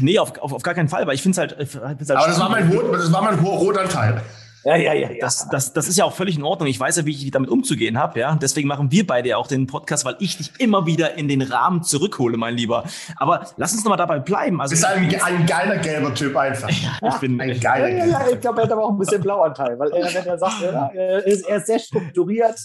[0.01, 2.39] nee, auf, auf, auf gar keinen Fall, weil ich finde es halt, halt, Aber das
[2.39, 4.21] war, mein das war mein hoher Rotanteil.
[4.65, 5.17] Ja, ja, ja, ja.
[5.19, 6.67] Das, das, das ist ja auch völlig in Ordnung.
[6.67, 8.19] Ich weiß ja, wie ich damit umzugehen habe.
[8.19, 8.35] Ja?
[8.39, 11.41] Deswegen machen wir beide ja auch den Podcast, weil ich dich immer wieder in den
[11.41, 12.83] Rahmen zurückhole, mein Lieber.
[13.17, 14.61] Aber lass uns nochmal dabei bleiben.
[14.61, 16.69] Also, du bist ein, ein geiler gelber Typ einfach.
[16.69, 19.21] Ja, ich bin ein geiler ja, ja, Ich glaube, er hat aber auch ein bisschen
[19.21, 22.59] Blauanteil, weil er, wenn er sagt, er ist, er ist sehr strukturiert.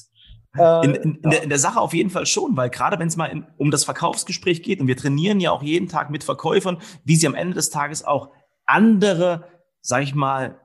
[0.56, 3.06] Äh, in, in, in, der, in, der, Sache auf jeden Fall schon, weil gerade wenn
[3.06, 6.78] es mal um das Verkaufsgespräch geht und wir trainieren ja auch jeden Tag mit Verkäufern,
[7.04, 8.32] wie sie am Ende des Tages auch
[8.66, 9.44] andere,
[9.80, 10.60] sag ich mal,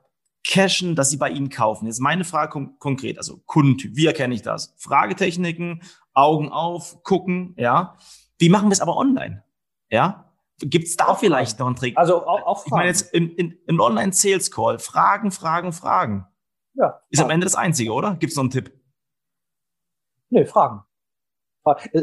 [0.47, 1.88] cashen, dass sie bei Ihnen kaufen.
[1.88, 4.75] Jetzt meine Frage kon konkret, also Kundentyp, wie erkenne ich das?
[4.77, 5.81] Fragetechniken,
[6.13, 7.97] Augen auf, gucken, ja.
[8.38, 9.43] Wie machen wir es aber online?
[9.89, 10.31] Ja.
[10.59, 11.97] Gibt es da auch vielleicht noch einen Trick?
[11.97, 16.27] Also auch, auch Ich meine jetzt im, in, im Online-Sales-Call, Fragen, Fragen, Fragen.
[16.75, 17.01] Ja.
[17.09, 18.15] Ist am Ende das Einzige, oder?
[18.15, 18.71] Gibt es noch einen Tipp?
[20.30, 20.84] Nee, Fragen.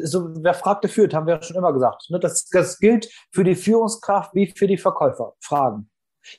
[0.02, 2.10] So, wer fragt, der führt, haben wir ja schon immer gesagt.
[2.10, 2.18] Ne?
[2.18, 5.34] Das, das gilt für die Führungskraft wie für die Verkäufer.
[5.40, 5.88] Fragen.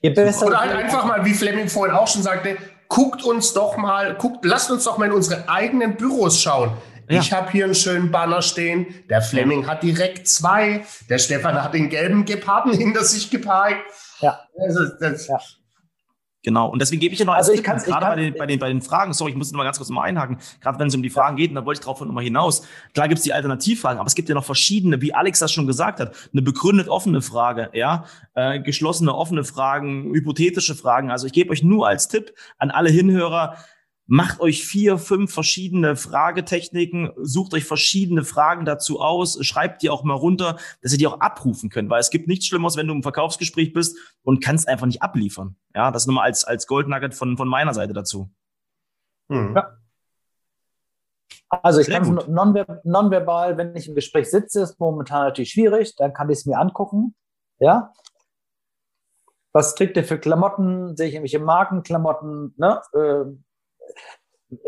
[0.03, 2.57] Oder halt einfach mal, wie Fleming vorhin auch schon sagte,
[2.88, 6.71] guckt uns doch mal, guckt, lasst uns doch mal in unsere eigenen Büros schauen.
[7.09, 7.19] Ja.
[7.19, 9.03] Ich habe hier einen schönen Banner stehen.
[9.09, 10.86] Der Fleming hat direkt zwei.
[11.09, 13.84] Der Stefan hat den gelben Geparden hinter sich geparkt.
[14.19, 14.39] Ja.
[14.57, 15.39] Also, das, ja.
[16.43, 16.67] Genau.
[16.67, 18.67] Und deswegen gebe ich ja noch also ich kann, gerade bei, den, bei, den, bei
[18.67, 21.09] den Fragen, sorry, ich muss mal ganz kurz mal einhaken, gerade wenn es um die
[21.09, 22.67] Fragen geht, und da wollte ich drauf nochmal hinaus.
[22.93, 25.67] Klar gibt es die Alternativfragen, aber es gibt ja noch verschiedene, wie Alex das schon
[25.67, 31.11] gesagt hat, eine begründet offene Frage, ja, äh, geschlossene offene Fragen, hypothetische Fragen.
[31.11, 33.55] Also ich gebe euch nur als Tipp an alle Hinhörer,
[34.05, 40.03] Macht euch vier, fünf verschiedene Fragetechniken, sucht euch verschiedene Fragen dazu aus, schreibt die auch
[40.03, 42.93] mal runter, dass ihr die auch abrufen könnt, weil es gibt nichts Schlimmeres, wenn du
[42.93, 45.55] im Verkaufsgespräch bist und kannst einfach nicht abliefern.
[45.73, 48.29] Ja, das nur mal als, als Goldnugget von, von meiner Seite dazu.
[49.29, 49.55] Hm.
[49.55, 49.77] Ja.
[51.49, 56.13] Also ich kann nonver nonverbal, wenn ich im Gespräch sitze, ist momentan natürlich schwierig, dann
[56.13, 57.15] kann ich es mir angucken.
[57.59, 57.93] Ja.
[59.53, 60.97] Was trägt ihr für Klamotten?
[60.97, 62.55] Sehe ich irgendwelche Markenklamotten?
[62.57, 62.81] Ne?
[62.93, 63.52] Äh,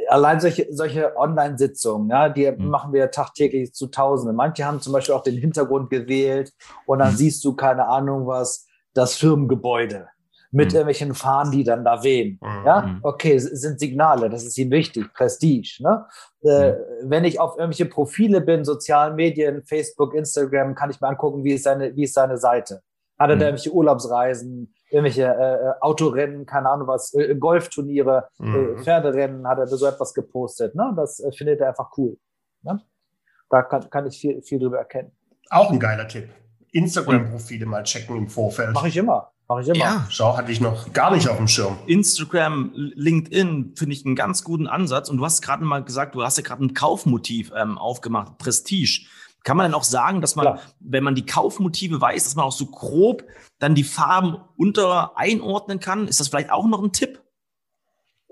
[0.07, 2.67] allein solche, solche Online-Sitzungen, ja, die mhm.
[2.69, 4.35] machen wir tagtäglich zu Tausenden.
[4.35, 6.51] Manche haben zum Beispiel auch den Hintergrund gewählt
[6.85, 7.17] und dann mhm.
[7.17, 10.07] siehst du, keine Ahnung was, das Firmengebäude
[10.51, 10.75] mit mhm.
[10.75, 12.39] irgendwelchen Fahnen, die dann da wehen.
[12.41, 12.65] Mhm.
[12.65, 12.99] Ja, mhm.
[13.03, 15.79] okay, sind Signale, das ist ihm wichtig, Prestige.
[15.81, 16.05] Ne?
[16.43, 16.75] Äh, mhm.
[17.09, 21.53] wenn ich auf irgendwelche Profile bin, sozialen Medien, Facebook, Instagram, kann ich mir angucken, wie
[21.53, 22.81] ist seine, wie ist seine Seite.
[23.19, 24.73] Hat er da irgendwelche Urlaubsreisen?
[24.89, 28.77] Irgendwelche äh, äh, Autorennen, keine Ahnung was, äh, Golfturniere, äh, mhm.
[28.77, 30.75] äh, Pferderennen, hat er so etwas gepostet.
[30.75, 30.93] Ne?
[30.95, 32.17] Das äh, findet er einfach cool.
[32.61, 32.81] Ne?
[33.49, 35.11] Da kann, kann ich viel, viel drüber erkennen.
[35.49, 36.29] Auch ein geiler Tipp.
[36.71, 38.73] Instagram-Profile mal checken im Vorfeld.
[38.73, 39.31] Mache ich immer.
[39.47, 39.77] Mache ich immer.
[39.77, 40.07] Ja.
[40.09, 41.77] Schau, hatte ich noch gar nicht auf dem Schirm.
[41.85, 45.09] Instagram, LinkedIn finde ich einen ganz guten Ansatz.
[45.09, 49.07] Und du hast gerade mal gesagt, du hast ja gerade ein Kaufmotiv ähm, aufgemacht, Prestige.
[49.45, 50.61] Kann man dann auch sagen, dass man, Klar.
[50.79, 53.23] wenn man die Kaufmotive weiß, dass man auch so grob
[53.59, 56.07] dann die Farben unter einordnen kann?
[56.07, 57.21] Ist das vielleicht auch noch ein Tipp?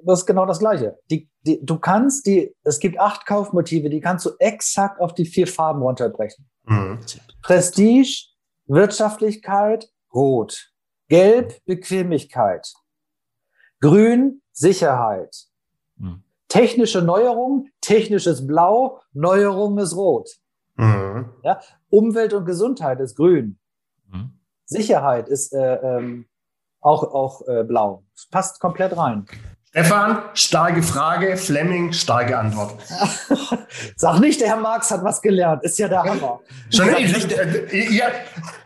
[0.04, 0.98] Das ist genau das Gleiche.
[1.12, 5.26] Die, die, du kannst die, es gibt acht Kaufmotive, die kannst du exakt auf die
[5.26, 6.50] vier Farben runterbrechen.
[6.64, 7.00] Mhm.
[7.44, 8.26] Prestige,
[8.66, 10.72] Wirtschaftlichkeit, Rot.
[11.10, 12.74] Gelb, Bequemlichkeit.
[13.82, 15.46] Grün, Sicherheit.
[15.98, 16.24] Mhm.
[16.48, 20.28] Technische Neuerung, technisches Blau, Neuerung ist Rot.
[20.76, 21.30] Mhm.
[21.44, 21.60] Ja?
[21.90, 23.60] Umwelt und Gesundheit ist grün.
[24.12, 24.40] Mhm.
[24.66, 26.26] Sicherheit ist äh, ähm,
[26.82, 28.04] auch, auch äh, blau.
[28.16, 29.26] Das passt komplett rein.
[29.70, 31.36] Stefan, starke Frage.
[31.36, 32.80] Fleming, starke Antwort.
[33.96, 35.64] Sag nicht, der Herr Marx hat was gelernt.
[35.64, 36.42] Ist ja der Hammer.
[36.70, 38.06] Schon ich, äh, ihr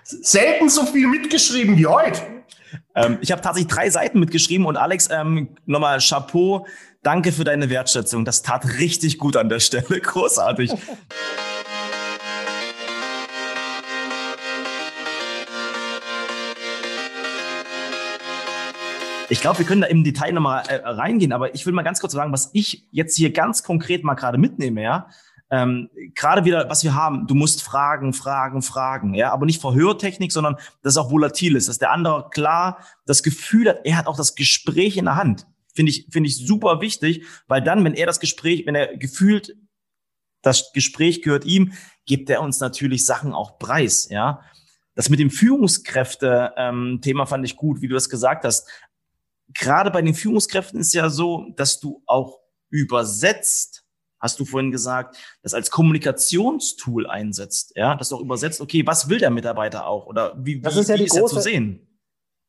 [0.04, 2.22] selten so viel mitgeschrieben wie heute.
[2.94, 6.66] Ähm, ich habe tatsächlich drei Seiten mitgeschrieben und Alex, ähm, nochmal Chapeau.
[7.04, 8.26] Danke für deine Wertschätzung.
[8.26, 10.02] Das tat richtig gut an der Stelle.
[10.02, 10.74] Großartig.
[19.30, 22.00] Ich glaube, wir können da im Detail nochmal äh, reingehen, aber ich will mal ganz
[22.00, 25.10] kurz sagen, was ich jetzt hier ganz konkret mal gerade mitnehme, ja.
[25.50, 30.32] Ähm, gerade wieder, was wir haben, du musst fragen, fragen, fragen, ja, aber nicht Verhörtechnik,
[30.32, 34.08] sondern dass es auch volatil ist, dass der andere klar das Gefühl hat, er hat
[34.08, 35.48] auch das Gespräch in der Hand.
[35.74, 39.56] Finde ich, finde ich super wichtig, weil dann, wenn er das Gespräch, wenn er gefühlt,
[40.42, 41.74] das Gespräch gehört ihm,
[42.06, 44.42] gibt er uns natürlich Sachen auch preis, ja.
[44.96, 48.68] Das mit dem Führungskräfte-Thema ähm, fand ich gut, wie du das gesagt hast
[49.54, 52.40] gerade bei den Führungskräften ist ja so, dass du auch
[52.70, 53.86] übersetzt,
[54.20, 59.10] hast du vorhin gesagt, das als Kommunikationstool einsetzt, ja, dass du auch übersetzt, okay, was
[59.10, 62.00] will der Mitarbeiter auch oder wie, das ist, ja wie ist große, er zu sehen?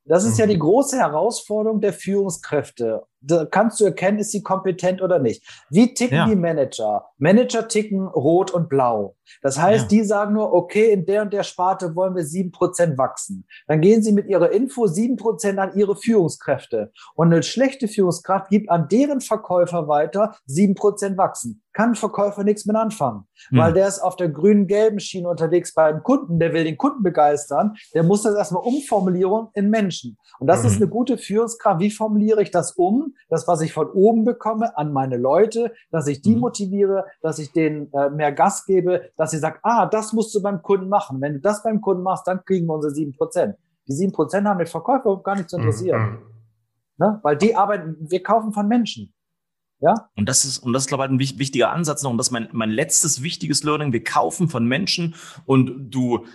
[0.04, 0.40] Das ist mhm.
[0.40, 5.42] ja die große Herausforderung der Führungskräfte da kannst du erkennen, ist sie kompetent oder nicht.
[5.70, 6.26] Wie ticken ja.
[6.26, 7.06] die Manager?
[7.18, 9.16] Manager ticken rot und blau.
[9.42, 9.88] Das heißt, ja.
[9.88, 13.46] die sagen nur, okay, in der und der Sparte wollen wir sieben Prozent wachsen.
[13.66, 16.92] Dann gehen sie mit ihrer Info sieben Prozent an ihre Führungskräfte.
[17.14, 22.42] Und eine schlechte Führungskraft gibt an deren Verkäufer weiter sieben Prozent wachsen kann ein Verkäufer
[22.42, 23.58] nichts mit anfangen, hm.
[23.58, 27.76] weil der ist auf der grünen-gelben Schiene unterwegs beim Kunden, der will den Kunden begeistern,
[27.94, 30.18] der muss das erstmal umformulieren in Menschen.
[30.40, 30.68] Und das mhm.
[30.68, 31.80] ist eine gute Führungskraft.
[31.80, 33.07] Wie formuliere ich das um?
[33.28, 36.40] Das, was ich von oben bekomme, an meine Leute, dass ich die mhm.
[36.40, 40.42] motiviere, dass ich denen äh, mehr Gas gebe, dass sie sagen, ah, das musst du
[40.42, 41.20] beim Kunden machen.
[41.20, 43.56] Wenn du das beim Kunden machst, dann kriegen wir unsere sieben Prozent.
[43.86, 46.10] Die sieben Prozent haben den Verkäufer gar nicht zu interessieren.
[46.10, 46.18] Mhm.
[46.98, 47.20] Ne?
[47.22, 49.14] Weil die arbeiten, wir kaufen von Menschen.
[49.80, 50.10] Ja?
[50.16, 52.10] Und das ist, und das ist, glaube ich, ein wichtiger Ansatz noch.
[52.10, 53.92] Und das ist mein, mein letztes wichtiges Learning.
[53.92, 55.14] Wir kaufen von Menschen
[55.46, 56.26] und du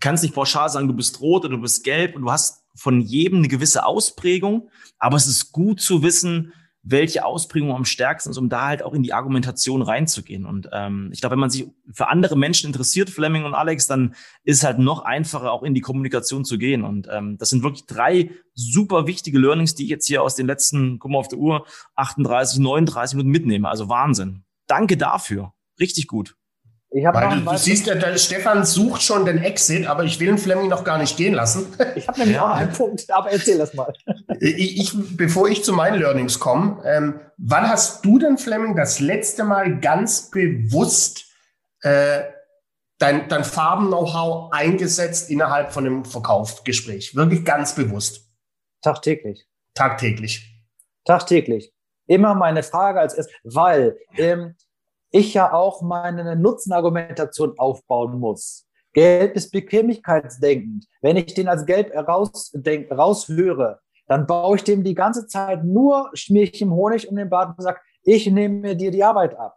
[0.00, 3.00] kannst nicht pauschal sagen, du bist rot oder du bist gelb und du hast von
[3.00, 4.68] jedem eine gewisse Ausprägung.
[4.98, 6.52] Aber es ist gut zu wissen,
[6.86, 10.44] welche Ausprägung am stärksten ist, um da halt auch in die Argumentation reinzugehen.
[10.44, 14.14] Und ähm, ich glaube, wenn man sich für andere Menschen interessiert, Fleming und Alex, dann
[14.44, 16.84] ist halt noch einfacher, auch in die Kommunikation zu gehen.
[16.84, 20.46] Und ähm, das sind wirklich drei super wichtige Learnings, die ich jetzt hier aus den
[20.46, 21.66] letzten, guck mal auf der Uhr,
[21.96, 23.68] 38, 39 Minuten mitnehme.
[23.68, 24.44] Also Wahnsinn.
[24.66, 25.54] Danke dafür.
[25.80, 26.36] Richtig gut.
[26.96, 30.28] Ich Weil du, du siehst ja, der Stefan sucht schon den Exit, aber ich will
[30.28, 31.66] den Fleming noch gar nicht gehen lassen.
[31.96, 32.44] Ich habe nämlich ja.
[32.44, 33.92] auch einen Punkt, aber erzähl das mal.
[34.38, 39.00] Ich, ich, bevor ich zu meinen Learnings komme, ähm, wann hast du denn, Fleming, das
[39.00, 41.24] letzte Mal ganz bewusst
[41.82, 42.22] äh,
[42.98, 47.16] dein, dein Farben-Know-how eingesetzt innerhalb von einem Verkaufsgespräch?
[47.16, 48.28] Wirklich ganz bewusst?
[48.82, 49.48] Tagtäglich.
[49.74, 50.48] Tagtäglich.
[51.04, 51.72] Tagtäglich.
[52.06, 54.54] Immer meine Frage als erstes, weil ähm,
[55.14, 58.66] ich ja auch meine Nutzenargumentation aufbauen muss.
[58.94, 60.86] Gelb ist bequemlichkeitsdenkend.
[61.02, 66.10] Wenn ich den als gelb rausdenk, raushöre, dann baue ich dem die ganze Zeit nur
[66.14, 69.56] Schmierchen Honig um den Bart und sage, ich nehme dir die Arbeit ab.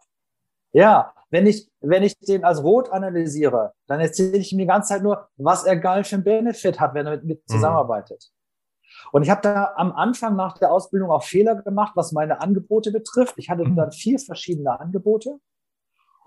[0.72, 4.94] Ja, wenn ich, wenn ich den als rot analysiere, dann erzähle ich ihm die ganze
[4.94, 7.52] Zeit nur, was er geil für einen Benefit hat, wenn er mit, mit mhm.
[7.52, 8.30] zusammenarbeitet.
[9.10, 12.92] Und ich habe da am Anfang nach der Ausbildung auch Fehler gemacht, was meine Angebote
[12.92, 13.34] betrifft.
[13.38, 15.38] Ich hatte dann vier verschiedene Angebote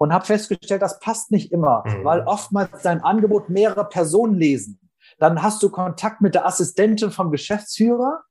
[0.02, 2.04] und habe festgestellt, das passt nicht immer, mhm.
[2.04, 4.80] weil oftmals dein Angebot mehrere Personen lesen.
[5.20, 8.24] Dann hast du Kontakt mit der Assistentin vom Geschäftsführer,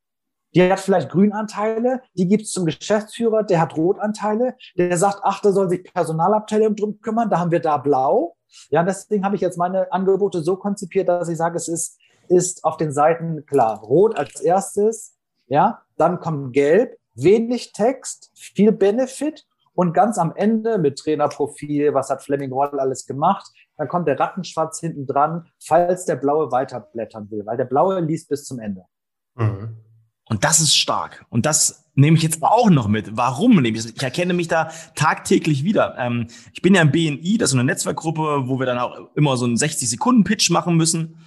[0.53, 5.53] die hat vielleicht Grünanteile, die gibt's zum Geschäftsführer, der hat Rotanteile, der sagt, ach, da
[5.53, 8.35] soll sich Personalabteilung drum kümmern, da haben wir da blau.
[8.69, 11.97] Ja, deswegen habe ich jetzt meine Angebote so konzipiert, dass ich sage, es ist
[12.27, 13.79] ist auf den Seiten klar.
[13.79, 15.15] Rot als erstes,
[15.47, 19.45] ja, dann kommt Gelb, wenig Text, viel Benefit
[19.81, 24.19] und ganz am Ende mit Trainerprofil, was hat Fleming Roll alles gemacht, dann kommt der
[24.19, 28.83] Rattenschwarz hinten dran, falls der Blaue weiterblättern will, weil der Blaue liest bis zum Ende.
[29.33, 29.77] Mhm.
[30.29, 31.25] Und das ist stark.
[31.29, 33.17] Und das nehme ich jetzt auch noch mit.
[33.17, 33.91] Warum nehme ich das?
[33.91, 35.95] Ich erkenne mich da tagtäglich wieder.
[35.97, 39.35] Ähm, ich bin ja im BNI, das ist eine Netzwerkgruppe, wo wir dann auch immer
[39.35, 41.17] so einen 60-Sekunden-Pitch machen müssen.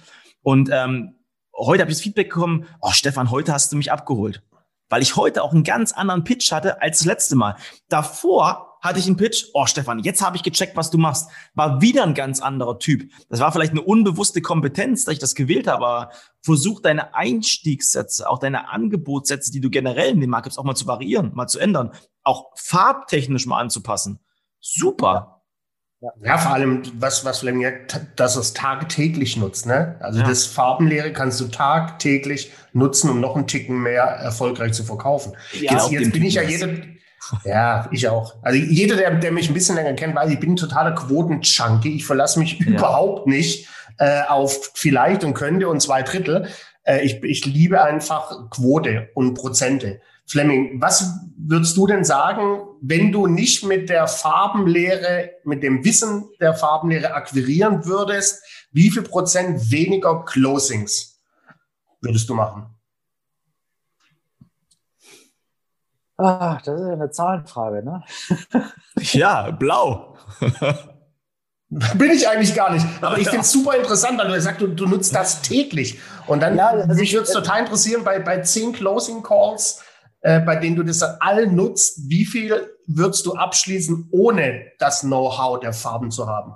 [0.43, 1.15] Und ähm,
[1.53, 4.43] heute habe ich das Feedback bekommen, oh Stefan, heute hast du mich abgeholt.
[4.89, 7.55] Weil ich heute auch einen ganz anderen Pitch hatte als das letzte Mal.
[7.89, 11.29] Davor hatte ich einen Pitch, oh Stefan, jetzt habe ich gecheckt, was du machst.
[11.55, 13.09] War wieder ein ganz anderer Typ.
[13.29, 16.11] Das war vielleicht eine unbewusste Kompetenz, dass ich das gewählt habe, aber
[16.41, 20.85] versuch deine Einstiegssätze, auch deine Angebotssätze, die du generell in dem Markt auch mal zu
[20.85, 21.91] variieren, mal zu ändern,
[22.23, 24.19] auch farbtechnisch mal anzupassen.
[24.59, 25.34] Super.
[26.23, 26.37] Ja.
[26.37, 27.71] vor allem, was, was Fleming
[28.15, 29.65] dass es tagtäglich nutzt.
[29.65, 29.95] Ne?
[29.99, 30.27] Also ja.
[30.27, 35.33] das Farbenlehre kannst du tagtäglich nutzen, um noch einen Ticken mehr erfolgreich zu verkaufen.
[35.53, 36.69] Ja, jetzt jetzt bin ich ja jeder,
[37.43, 38.35] ja, ich auch.
[38.41, 41.95] Also jeder, der, der mich ein bisschen länger kennt, weiß, ich bin ein totaler Quoten-Junkie.
[41.95, 42.67] Ich verlasse mich ja.
[42.67, 46.47] überhaupt nicht äh, auf vielleicht und könnte und zwei Drittel.
[46.85, 50.01] Äh, ich, ich liebe einfach Quote und Prozente.
[50.27, 56.29] Fleming, was würdest du denn sagen, wenn du nicht mit der Farbenlehre, mit dem Wissen
[56.39, 61.19] der Farbenlehre akquirieren würdest, wie viel Prozent weniger Closings
[62.01, 62.67] würdest du machen?
[66.17, 68.03] Ah, das ist eine Zahlenfrage, ne?
[68.97, 70.17] ja, blau.
[71.69, 72.85] Bin ich eigentlich gar nicht.
[73.01, 75.99] Aber ich finde es super interessant, weil du sagst, du, du nutzt das täglich.
[76.27, 79.83] Und dann, ja, also mich würde es total interessieren, bei, bei zehn Closing Calls,
[80.21, 85.01] äh, bei denen du das dann all nutzt, wie viel würdest du abschließen, ohne das
[85.01, 86.53] Know-how der Farben zu haben?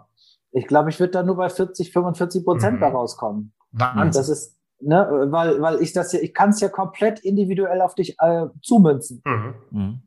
[0.51, 2.81] Ich glaube, ich würde da nur bei 40, 45 Prozent mhm.
[2.81, 3.53] da rauskommen.
[3.71, 4.11] Wahnsinn.
[4.19, 7.95] Das ist, ne, weil, weil ich das ja, ich kann es ja komplett individuell auf
[7.95, 9.21] dich äh, zumünzen.
[9.25, 9.55] Mhm.
[9.71, 10.01] Mhm.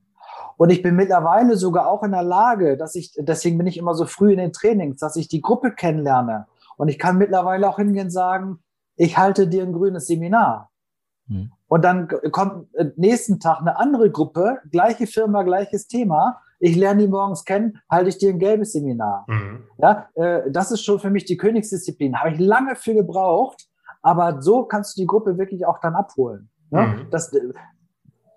[0.56, 3.94] Und ich bin mittlerweile sogar auch in der Lage, dass ich, deswegen bin ich immer
[3.94, 6.46] so früh in den Trainings, dass ich die Gruppe kennenlerne.
[6.76, 8.58] Und ich kann mittlerweile auch hingehen und sagen,
[8.96, 10.70] ich halte dir ein grünes Seminar.
[11.26, 11.52] Mhm.
[11.68, 16.40] Und dann kommt nächsten Tag eine andere Gruppe, gleiche Firma, gleiches Thema.
[16.58, 19.24] Ich lerne die morgens kennen, halte ich dir ein gelbes Seminar.
[19.26, 19.64] Mhm.
[19.78, 22.18] Ja, äh, das ist schon für mich die Königsdisziplin.
[22.18, 23.68] Habe ich lange für gebraucht,
[24.02, 26.50] aber so kannst du die Gruppe wirklich auch dann abholen.
[26.70, 26.86] Ja?
[26.86, 27.10] Mhm.
[27.10, 27.34] Dass,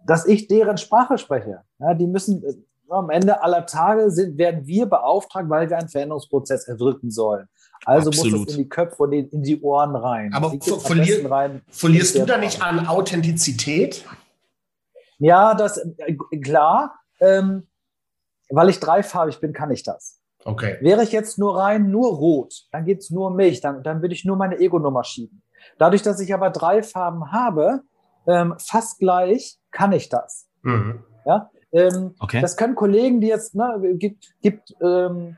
[0.05, 1.61] dass ich deren Sprache spreche.
[1.79, 2.53] Ja, die müssen äh,
[2.89, 7.47] am Ende aller Tage sind, werden wir beauftragt, weil wir einen Veränderungsprozess erwirken sollen.
[7.83, 8.39] Also Absolut.
[8.39, 10.33] muss es in die Köpfe und in die Ohren rein.
[10.33, 14.05] Aber verlier, rein, verlierst du da nicht an Authentizität?
[15.17, 16.99] Ja, das äh, klar.
[17.19, 17.67] Ähm,
[18.49, 20.21] weil ich dreifarbig bin, kann ich das.
[20.43, 20.77] Okay.
[20.81, 24.01] Wäre ich jetzt nur rein, nur rot, dann geht es nur um mich, dann, dann
[24.01, 25.41] würde ich nur meine Ego-Nummer schieben.
[25.79, 27.81] Dadurch, dass ich aber drei Farben habe,
[28.27, 30.47] ähm, fast gleich, kann ich das.
[30.63, 31.03] Mhm.
[31.25, 31.51] Ja?
[31.73, 32.41] Ähm, okay.
[32.41, 35.37] Das können Kollegen, die jetzt, ne, gibt, gibt ähm,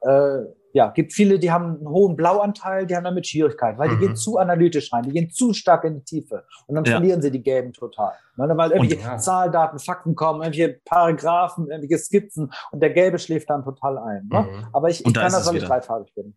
[0.00, 0.38] äh,
[0.72, 3.92] ja, gibt viele, die haben einen hohen Blauanteil, die haben damit Schwierigkeiten, weil mhm.
[3.92, 4.16] die gehen mhm.
[4.16, 6.92] zu analytisch rein, die gehen zu stark in die Tiefe und dann ja.
[6.92, 8.12] verlieren sie die Gelben total.
[8.36, 9.18] Ne, weil irgendwelche und, ja.
[9.18, 14.28] Zahldaten, Fakten kommen, irgendwelche Paragraphen, irgendwelche Skizzen und der Gelbe schläft dann total ein.
[14.30, 14.42] Ne?
[14.42, 14.66] Mhm.
[14.72, 16.36] Aber ich, ich da kann das, weil ich dreifarbig bin.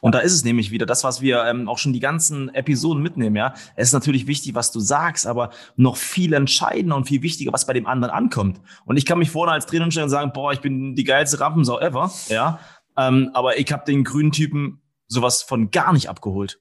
[0.00, 3.02] Und da ist es nämlich wieder das, was wir ähm, auch schon die ganzen Episoden
[3.02, 3.54] mitnehmen, ja.
[3.74, 7.66] Es ist natürlich wichtig, was du sagst, aber noch viel entscheidender und viel wichtiger, was
[7.66, 8.60] bei dem anderen ankommt.
[8.84, 11.40] Und ich kann mich vorne als Trainer stellen und sagen, boah, ich bin die geilste
[11.40, 12.60] Rampensau ever, ja.
[12.96, 16.60] Ähm, aber ich habe den grünen Typen sowas von gar nicht abgeholt.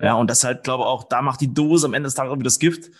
[0.00, 2.32] Ja, und das halt, glaube ich, auch, da macht die Dose am Ende des Tages
[2.32, 2.90] wieder das Gift.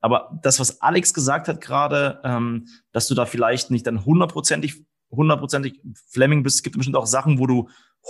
[0.00, 4.84] Aber das, was Alex gesagt hat gerade, ähm, dass du da vielleicht nicht dann hundertprozentig,
[5.10, 5.80] hundertprozentig
[6.10, 7.68] Fleming bist, gibt bestimmt auch Sachen, wo du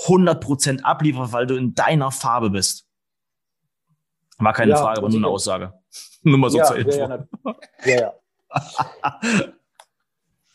[0.09, 2.86] hundertprozent ablieferst, weil du in deiner Farbe bist.
[4.38, 5.72] War keine ja, Frage, aber nur eine Aussage.
[6.22, 6.99] nur mal so ja, zur Info.
[6.99, 7.26] Ja,
[7.84, 8.14] ja, ja.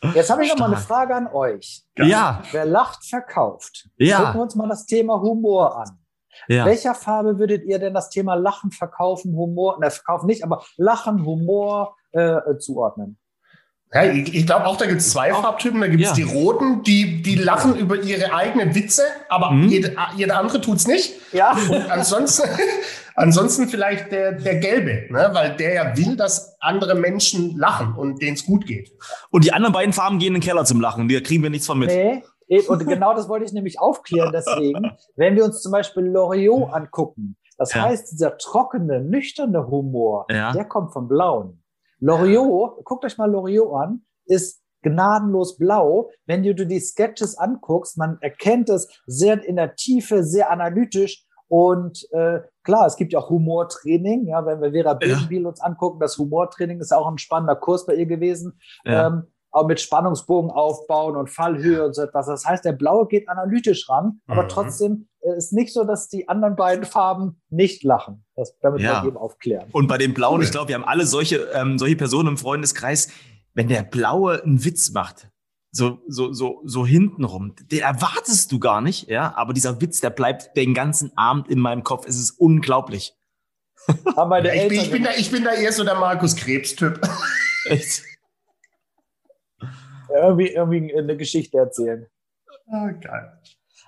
[0.14, 1.84] Jetzt habe ich noch mal eine Frage an euch.
[1.96, 2.42] Ja.
[2.50, 3.88] Wer lacht, verkauft.
[3.96, 4.18] Ja.
[4.18, 5.98] Gucken wir uns mal das Thema Humor an.
[6.48, 6.64] Ja.
[6.64, 11.24] Welcher Farbe würdet ihr denn das Thema Lachen, Verkaufen, Humor, ne, Verkaufen nicht, aber Lachen,
[11.24, 13.18] Humor äh, zuordnen?
[13.94, 15.80] Ja, ich, ich glaube auch, da gibt es zwei Farbtypen.
[15.80, 16.14] Da gibt es ja.
[16.14, 19.68] die Roten, die, die lachen über ihre eigenen Witze, aber mhm.
[19.68, 21.12] jede, jeder andere tut es nicht.
[21.32, 21.52] Ja.
[21.52, 22.48] Und ansonsten,
[23.16, 25.30] ansonsten vielleicht der, der Gelbe, ne?
[25.32, 28.92] weil der ja will, dass andere Menschen lachen und denen es gut geht.
[29.30, 31.08] Und die anderen beiden Farben gehen in den Keller zum Lachen.
[31.08, 31.90] Da kriegen wir nichts von mit.
[31.90, 32.22] Nee.
[32.68, 34.30] Und genau das wollte ich nämlich aufklären.
[34.32, 37.82] Deswegen, wenn wir uns zum Beispiel Loriot angucken, das ja.
[37.82, 40.52] heißt, dieser trockene, nüchterne Humor, ja.
[40.52, 41.61] der kommt vom Blauen.
[42.02, 46.10] Loriot, guckt euch mal Loriot an, ist gnadenlos blau.
[46.26, 51.24] Wenn du dir die Sketches anguckst, man erkennt es sehr in der Tiefe, sehr analytisch.
[51.46, 54.26] Und äh, klar, es gibt ja auch Humortraining.
[54.26, 55.48] Ja, wenn wir Vera Birkenbiel ja.
[55.48, 58.58] uns angucken, das Humortraining ist auch ein spannender Kurs bei ihr gewesen.
[58.84, 59.06] Ja.
[59.06, 62.26] Ähm, auch mit Spannungsbogen aufbauen und Fallhöhe und so etwas.
[62.26, 64.48] Das heißt, der Blaue geht analytisch ran, aber mhm.
[64.48, 68.24] trotzdem ist nicht so, dass die anderen beiden Farben nicht lachen.
[68.34, 69.02] Das, damit ja.
[69.02, 69.68] wir eben aufklären.
[69.72, 73.08] Und bei den Blauen, ich glaube, wir haben alle solche, ähm, solche Personen im Freundeskreis,
[73.54, 75.28] wenn der Blaue einen Witz macht,
[75.70, 80.10] so, so, so, so hintenrum, den erwartest du gar nicht, ja, aber dieser Witz, der
[80.10, 82.06] bleibt den ganzen Abend in meinem Kopf.
[82.06, 83.14] Es ist unglaublich.
[84.16, 87.00] Ja, ich, bin, ich, bin da, ich bin da eher so der Markus Krebs-Typ.
[87.64, 88.04] Echt?
[90.14, 92.06] irgendwie, irgendwie eine Geschichte erzählen.
[92.70, 93.40] Ah, geil.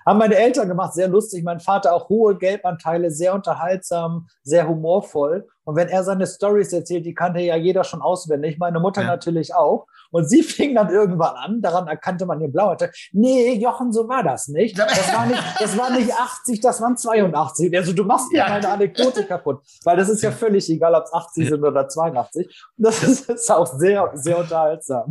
[0.05, 1.43] Haben meine Eltern gemacht, sehr lustig.
[1.43, 5.47] Mein Vater auch hohe Gelbanteile, sehr unterhaltsam, sehr humorvoll.
[5.63, 9.07] Und wenn er seine Stories erzählt, die kannte ja jeder schon auswendig, meine Mutter ja.
[9.07, 9.87] natürlich auch.
[10.11, 12.91] Und sie fing dann irgendwann an, daran erkannte man ihr Blauerte.
[13.11, 14.77] Nee, Jochen, so war das nicht.
[14.95, 17.75] Das war nicht, das war nicht 80, das waren 82.
[17.75, 18.49] Also du machst mir ja.
[18.49, 19.61] meine Anekdote kaputt.
[19.83, 22.63] Weil das ist ja völlig egal, ob es 80 sind oder 82.
[22.77, 25.09] Das ist, ist auch sehr, sehr unterhaltsam.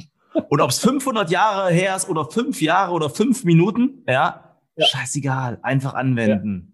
[0.48, 4.43] Und ob es 500 Jahre her ist oder fünf Jahre oder fünf Minuten, ja,
[4.76, 4.86] ja.
[4.86, 6.70] scheißegal, einfach anwenden.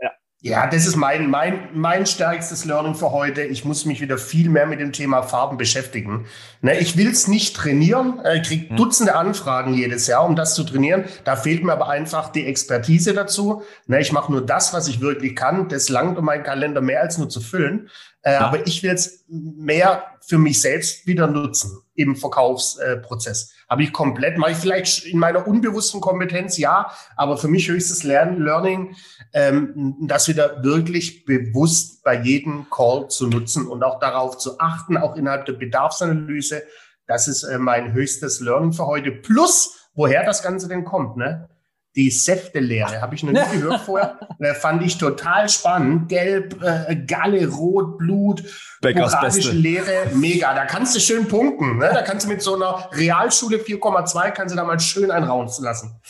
[0.00, 0.10] Ja.
[0.40, 0.66] ja.
[0.66, 3.42] das ist mein, mein, mein stärkstes Learning für heute.
[3.42, 6.26] Ich muss mich wieder viel mehr mit dem Thema Farben beschäftigen.
[6.60, 8.76] Ne, ich will es nicht trainieren, ich kriege hm.
[8.76, 11.04] Dutzende Anfragen jedes Jahr, um das zu trainieren.
[11.24, 13.62] Da fehlt mir aber einfach die Expertise dazu.
[13.86, 15.68] Ne, ich mache nur das, was ich wirklich kann.
[15.68, 17.88] Das langt, um meinen Kalender mehr als nur zu füllen.
[18.22, 18.40] Äh, ja.
[18.40, 23.50] Aber ich will es mehr für mich selbst wieder nutzen im Verkaufsprozess.
[23.50, 27.68] Äh, Habe ich komplett, mache ich vielleicht in meiner unbewussten Kompetenz, ja, aber für mich
[27.68, 28.94] höchstes Lern Learning,
[29.32, 34.96] ähm, das wieder wirklich bewusst bei jedem Call zu nutzen und auch darauf zu achten,
[34.96, 36.62] auch innerhalb der Bedarfsanalyse.
[37.06, 39.12] Das ist äh, mein höchstes Learning für heute.
[39.12, 41.48] Plus, woher das Ganze denn kommt, ne?
[41.96, 43.00] Die Säftelehre.
[43.00, 44.18] Habe ich noch nie gehört vorher.
[44.38, 46.08] Äh, fand ich total spannend.
[46.08, 48.42] Gelb, äh, Galle, Rot, Blut,
[48.80, 50.10] boranische Lehre.
[50.14, 50.54] Mega.
[50.54, 51.78] Da kannst du schön punkten.
[51.78, 51.90] Ne?
[51.92, 56.00] Da kannst du mit so einer Realschule 4,2 kannst du da mal schön einen lassen.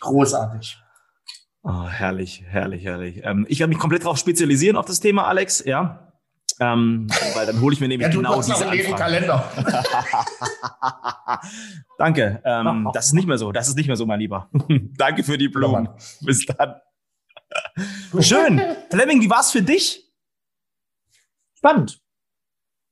[0.00, 0.78] Großartig.
[1.62, 3.22] Oh, herrlich, herrlich, herrlich.
[3.24, 5.64] Ähm, ich werde mich komplett darauf spezialisieren auf das Thema, Alex.
[5.64, 6.03] Ja.
[6.60, 8.94] Ähm, weil dann hole ich mir nämlich ja, genau diese Anfrage.
[8.94, 9.50] Kalender.
[11.98, 12.40] Danke.
[12.44, 13.52] Ähm, das ist nicht mehr so.
[13.52, 14.48] Das ist nicht mehr so, mein Lieber.
[14.96, 15.88] Danke für die Blumen.
[16.20, 16.76] Bis dann.
[18.20, 18.60] Schön.
[18.90, 20.12] Fleming, wie war's für dich?
[21.56, 22.00] Spannend.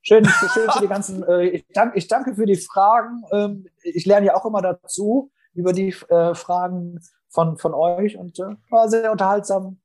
[0.05, 1.23] Schön, schön für die ganzen.
[1.23, 3.23] Äh, ich, danke, ich danke für die Fragen.
[3.31, 6.99] Ähm, ich lerne ja auch immer dazu über die äh, Fragen
[7.29, 9.79] von, von euch und äh, war sehr unterhaltsam.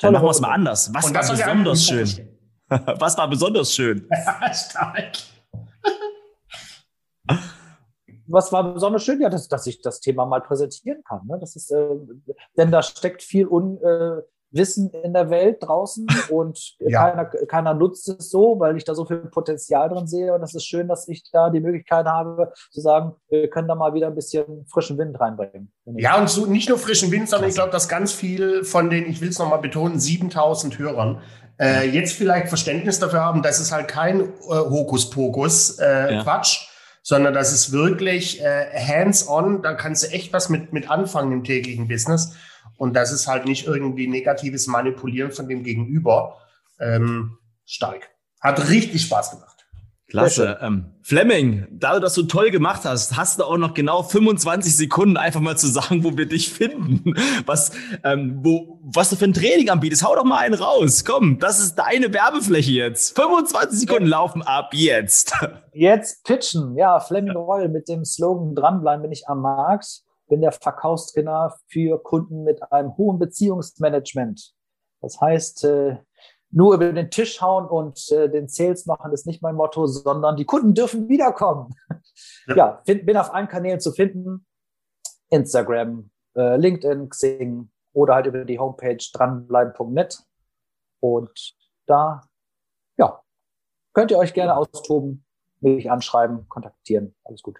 [0.00, 0.92] Dann machen wir es mal anders.
[0.94, 2.35] Was war besonders schön?
[2.98, 4.08] Was war besonders schön?
[4.52, 5.12] Stark.
[8.28, 9.20] Was war besonders schön?
[9.20, 11.26] Ja, dass, dass ich das Thema mal präsentieren kann.
[11.26, 11.38] Ne?
[11.40, 11.88] Das ist, äh,
[12.56, 17.10] denn da steckt viel un, äh, Wissen in der Welt draußen und ja.
[17.10, 20.32] keiner, keiner nutzt es so, weil ich da so viel Potenzial drin sehe.
[20.32, 23.74] Und es ist schön, dass ich da die Möglichkeit habe, zu sagen, wir können da
[23.74, 25.72] mal wieder ein bisschen frischen Wind reinbringen.
[25.84, 29.06] Ja, und so nicht nur frischen Wind, sondern ich glaube, dass ganz viel von den,
[29.06, 31.20] ich will es nochmal betonen, 7000 Hörern
[31.58, 36.22] äh, jetzt vielleicht Verständnis dafür haben, dass es halt kein äh, Hokuspokus äh, ja.
[36.22, 36.68] Quatsch,
[37.02, 41.44] sondern dass es wirklich äh, hands-on, da kannst du echt was mit, mit anfangen im
[41.44, 42.34] täglichen Business.
[42.76, 46.36] Und das ist halt nicht irgendwie negatives Manipulieren von dem Gegenüber.
[46.78, 48.10] Ähm, stark.
[48.40, 49.55] Hat richtig Spaß gemacht.
[50.08, 50.58] Klasse.
[50.60, 54.76] Ähm, Fleming, da du das so toll gemacht hast, hast du auch noch genau 25
[54.76, 57.14] Sekunden einfach mal zu sagen, wo wir dich finden.
[57.44, 57.72] Was,
[58.04, 60.04] ähm, wo, was du für ein Training anbietest.
[60.04, 61.04] Hau doch mal einen raus.
[61.04, 63.16] Komm, das ist deine Werbefläche jetzt.
[63.16, 65.34] 25 Sekunden laufen ab jetzt.
[65.72, 66.74] Jetzt pitchen.
[66.74, 70.00] Ja, Fleming Royal mit dem Slogan dranbleiben bin ich am Markt.
[70.26, 74.54] Bin der Verkaufstrainer für Kunden mit einem hohen Beziehungsmanagement.
[75.02, 75.98] Das heißt, äh,
[76.50, 80.36] nur über den Tisch hauen und äh, den Sales machen ist nicht mein Motto, sondern
[80.36, 81.74] die Kunden dürfen wiederkommen.
[82.46, 84.46] Ja, ja find, bin auf allen Kanälen zu finden.
[85.28, 90.22] Instagram, äh, LinkedIn, Xing oder halt über die Homepage dranbleiben.net.
[91.00, 92.22] Und da,
[92.96, 93.20] ja,
[93.92, 95.24] könnt ihr euch gerne austoben,
[95.60, 97.14] mich anschreiben, kontaktieren.
[97.24, 97.58] Alles gut.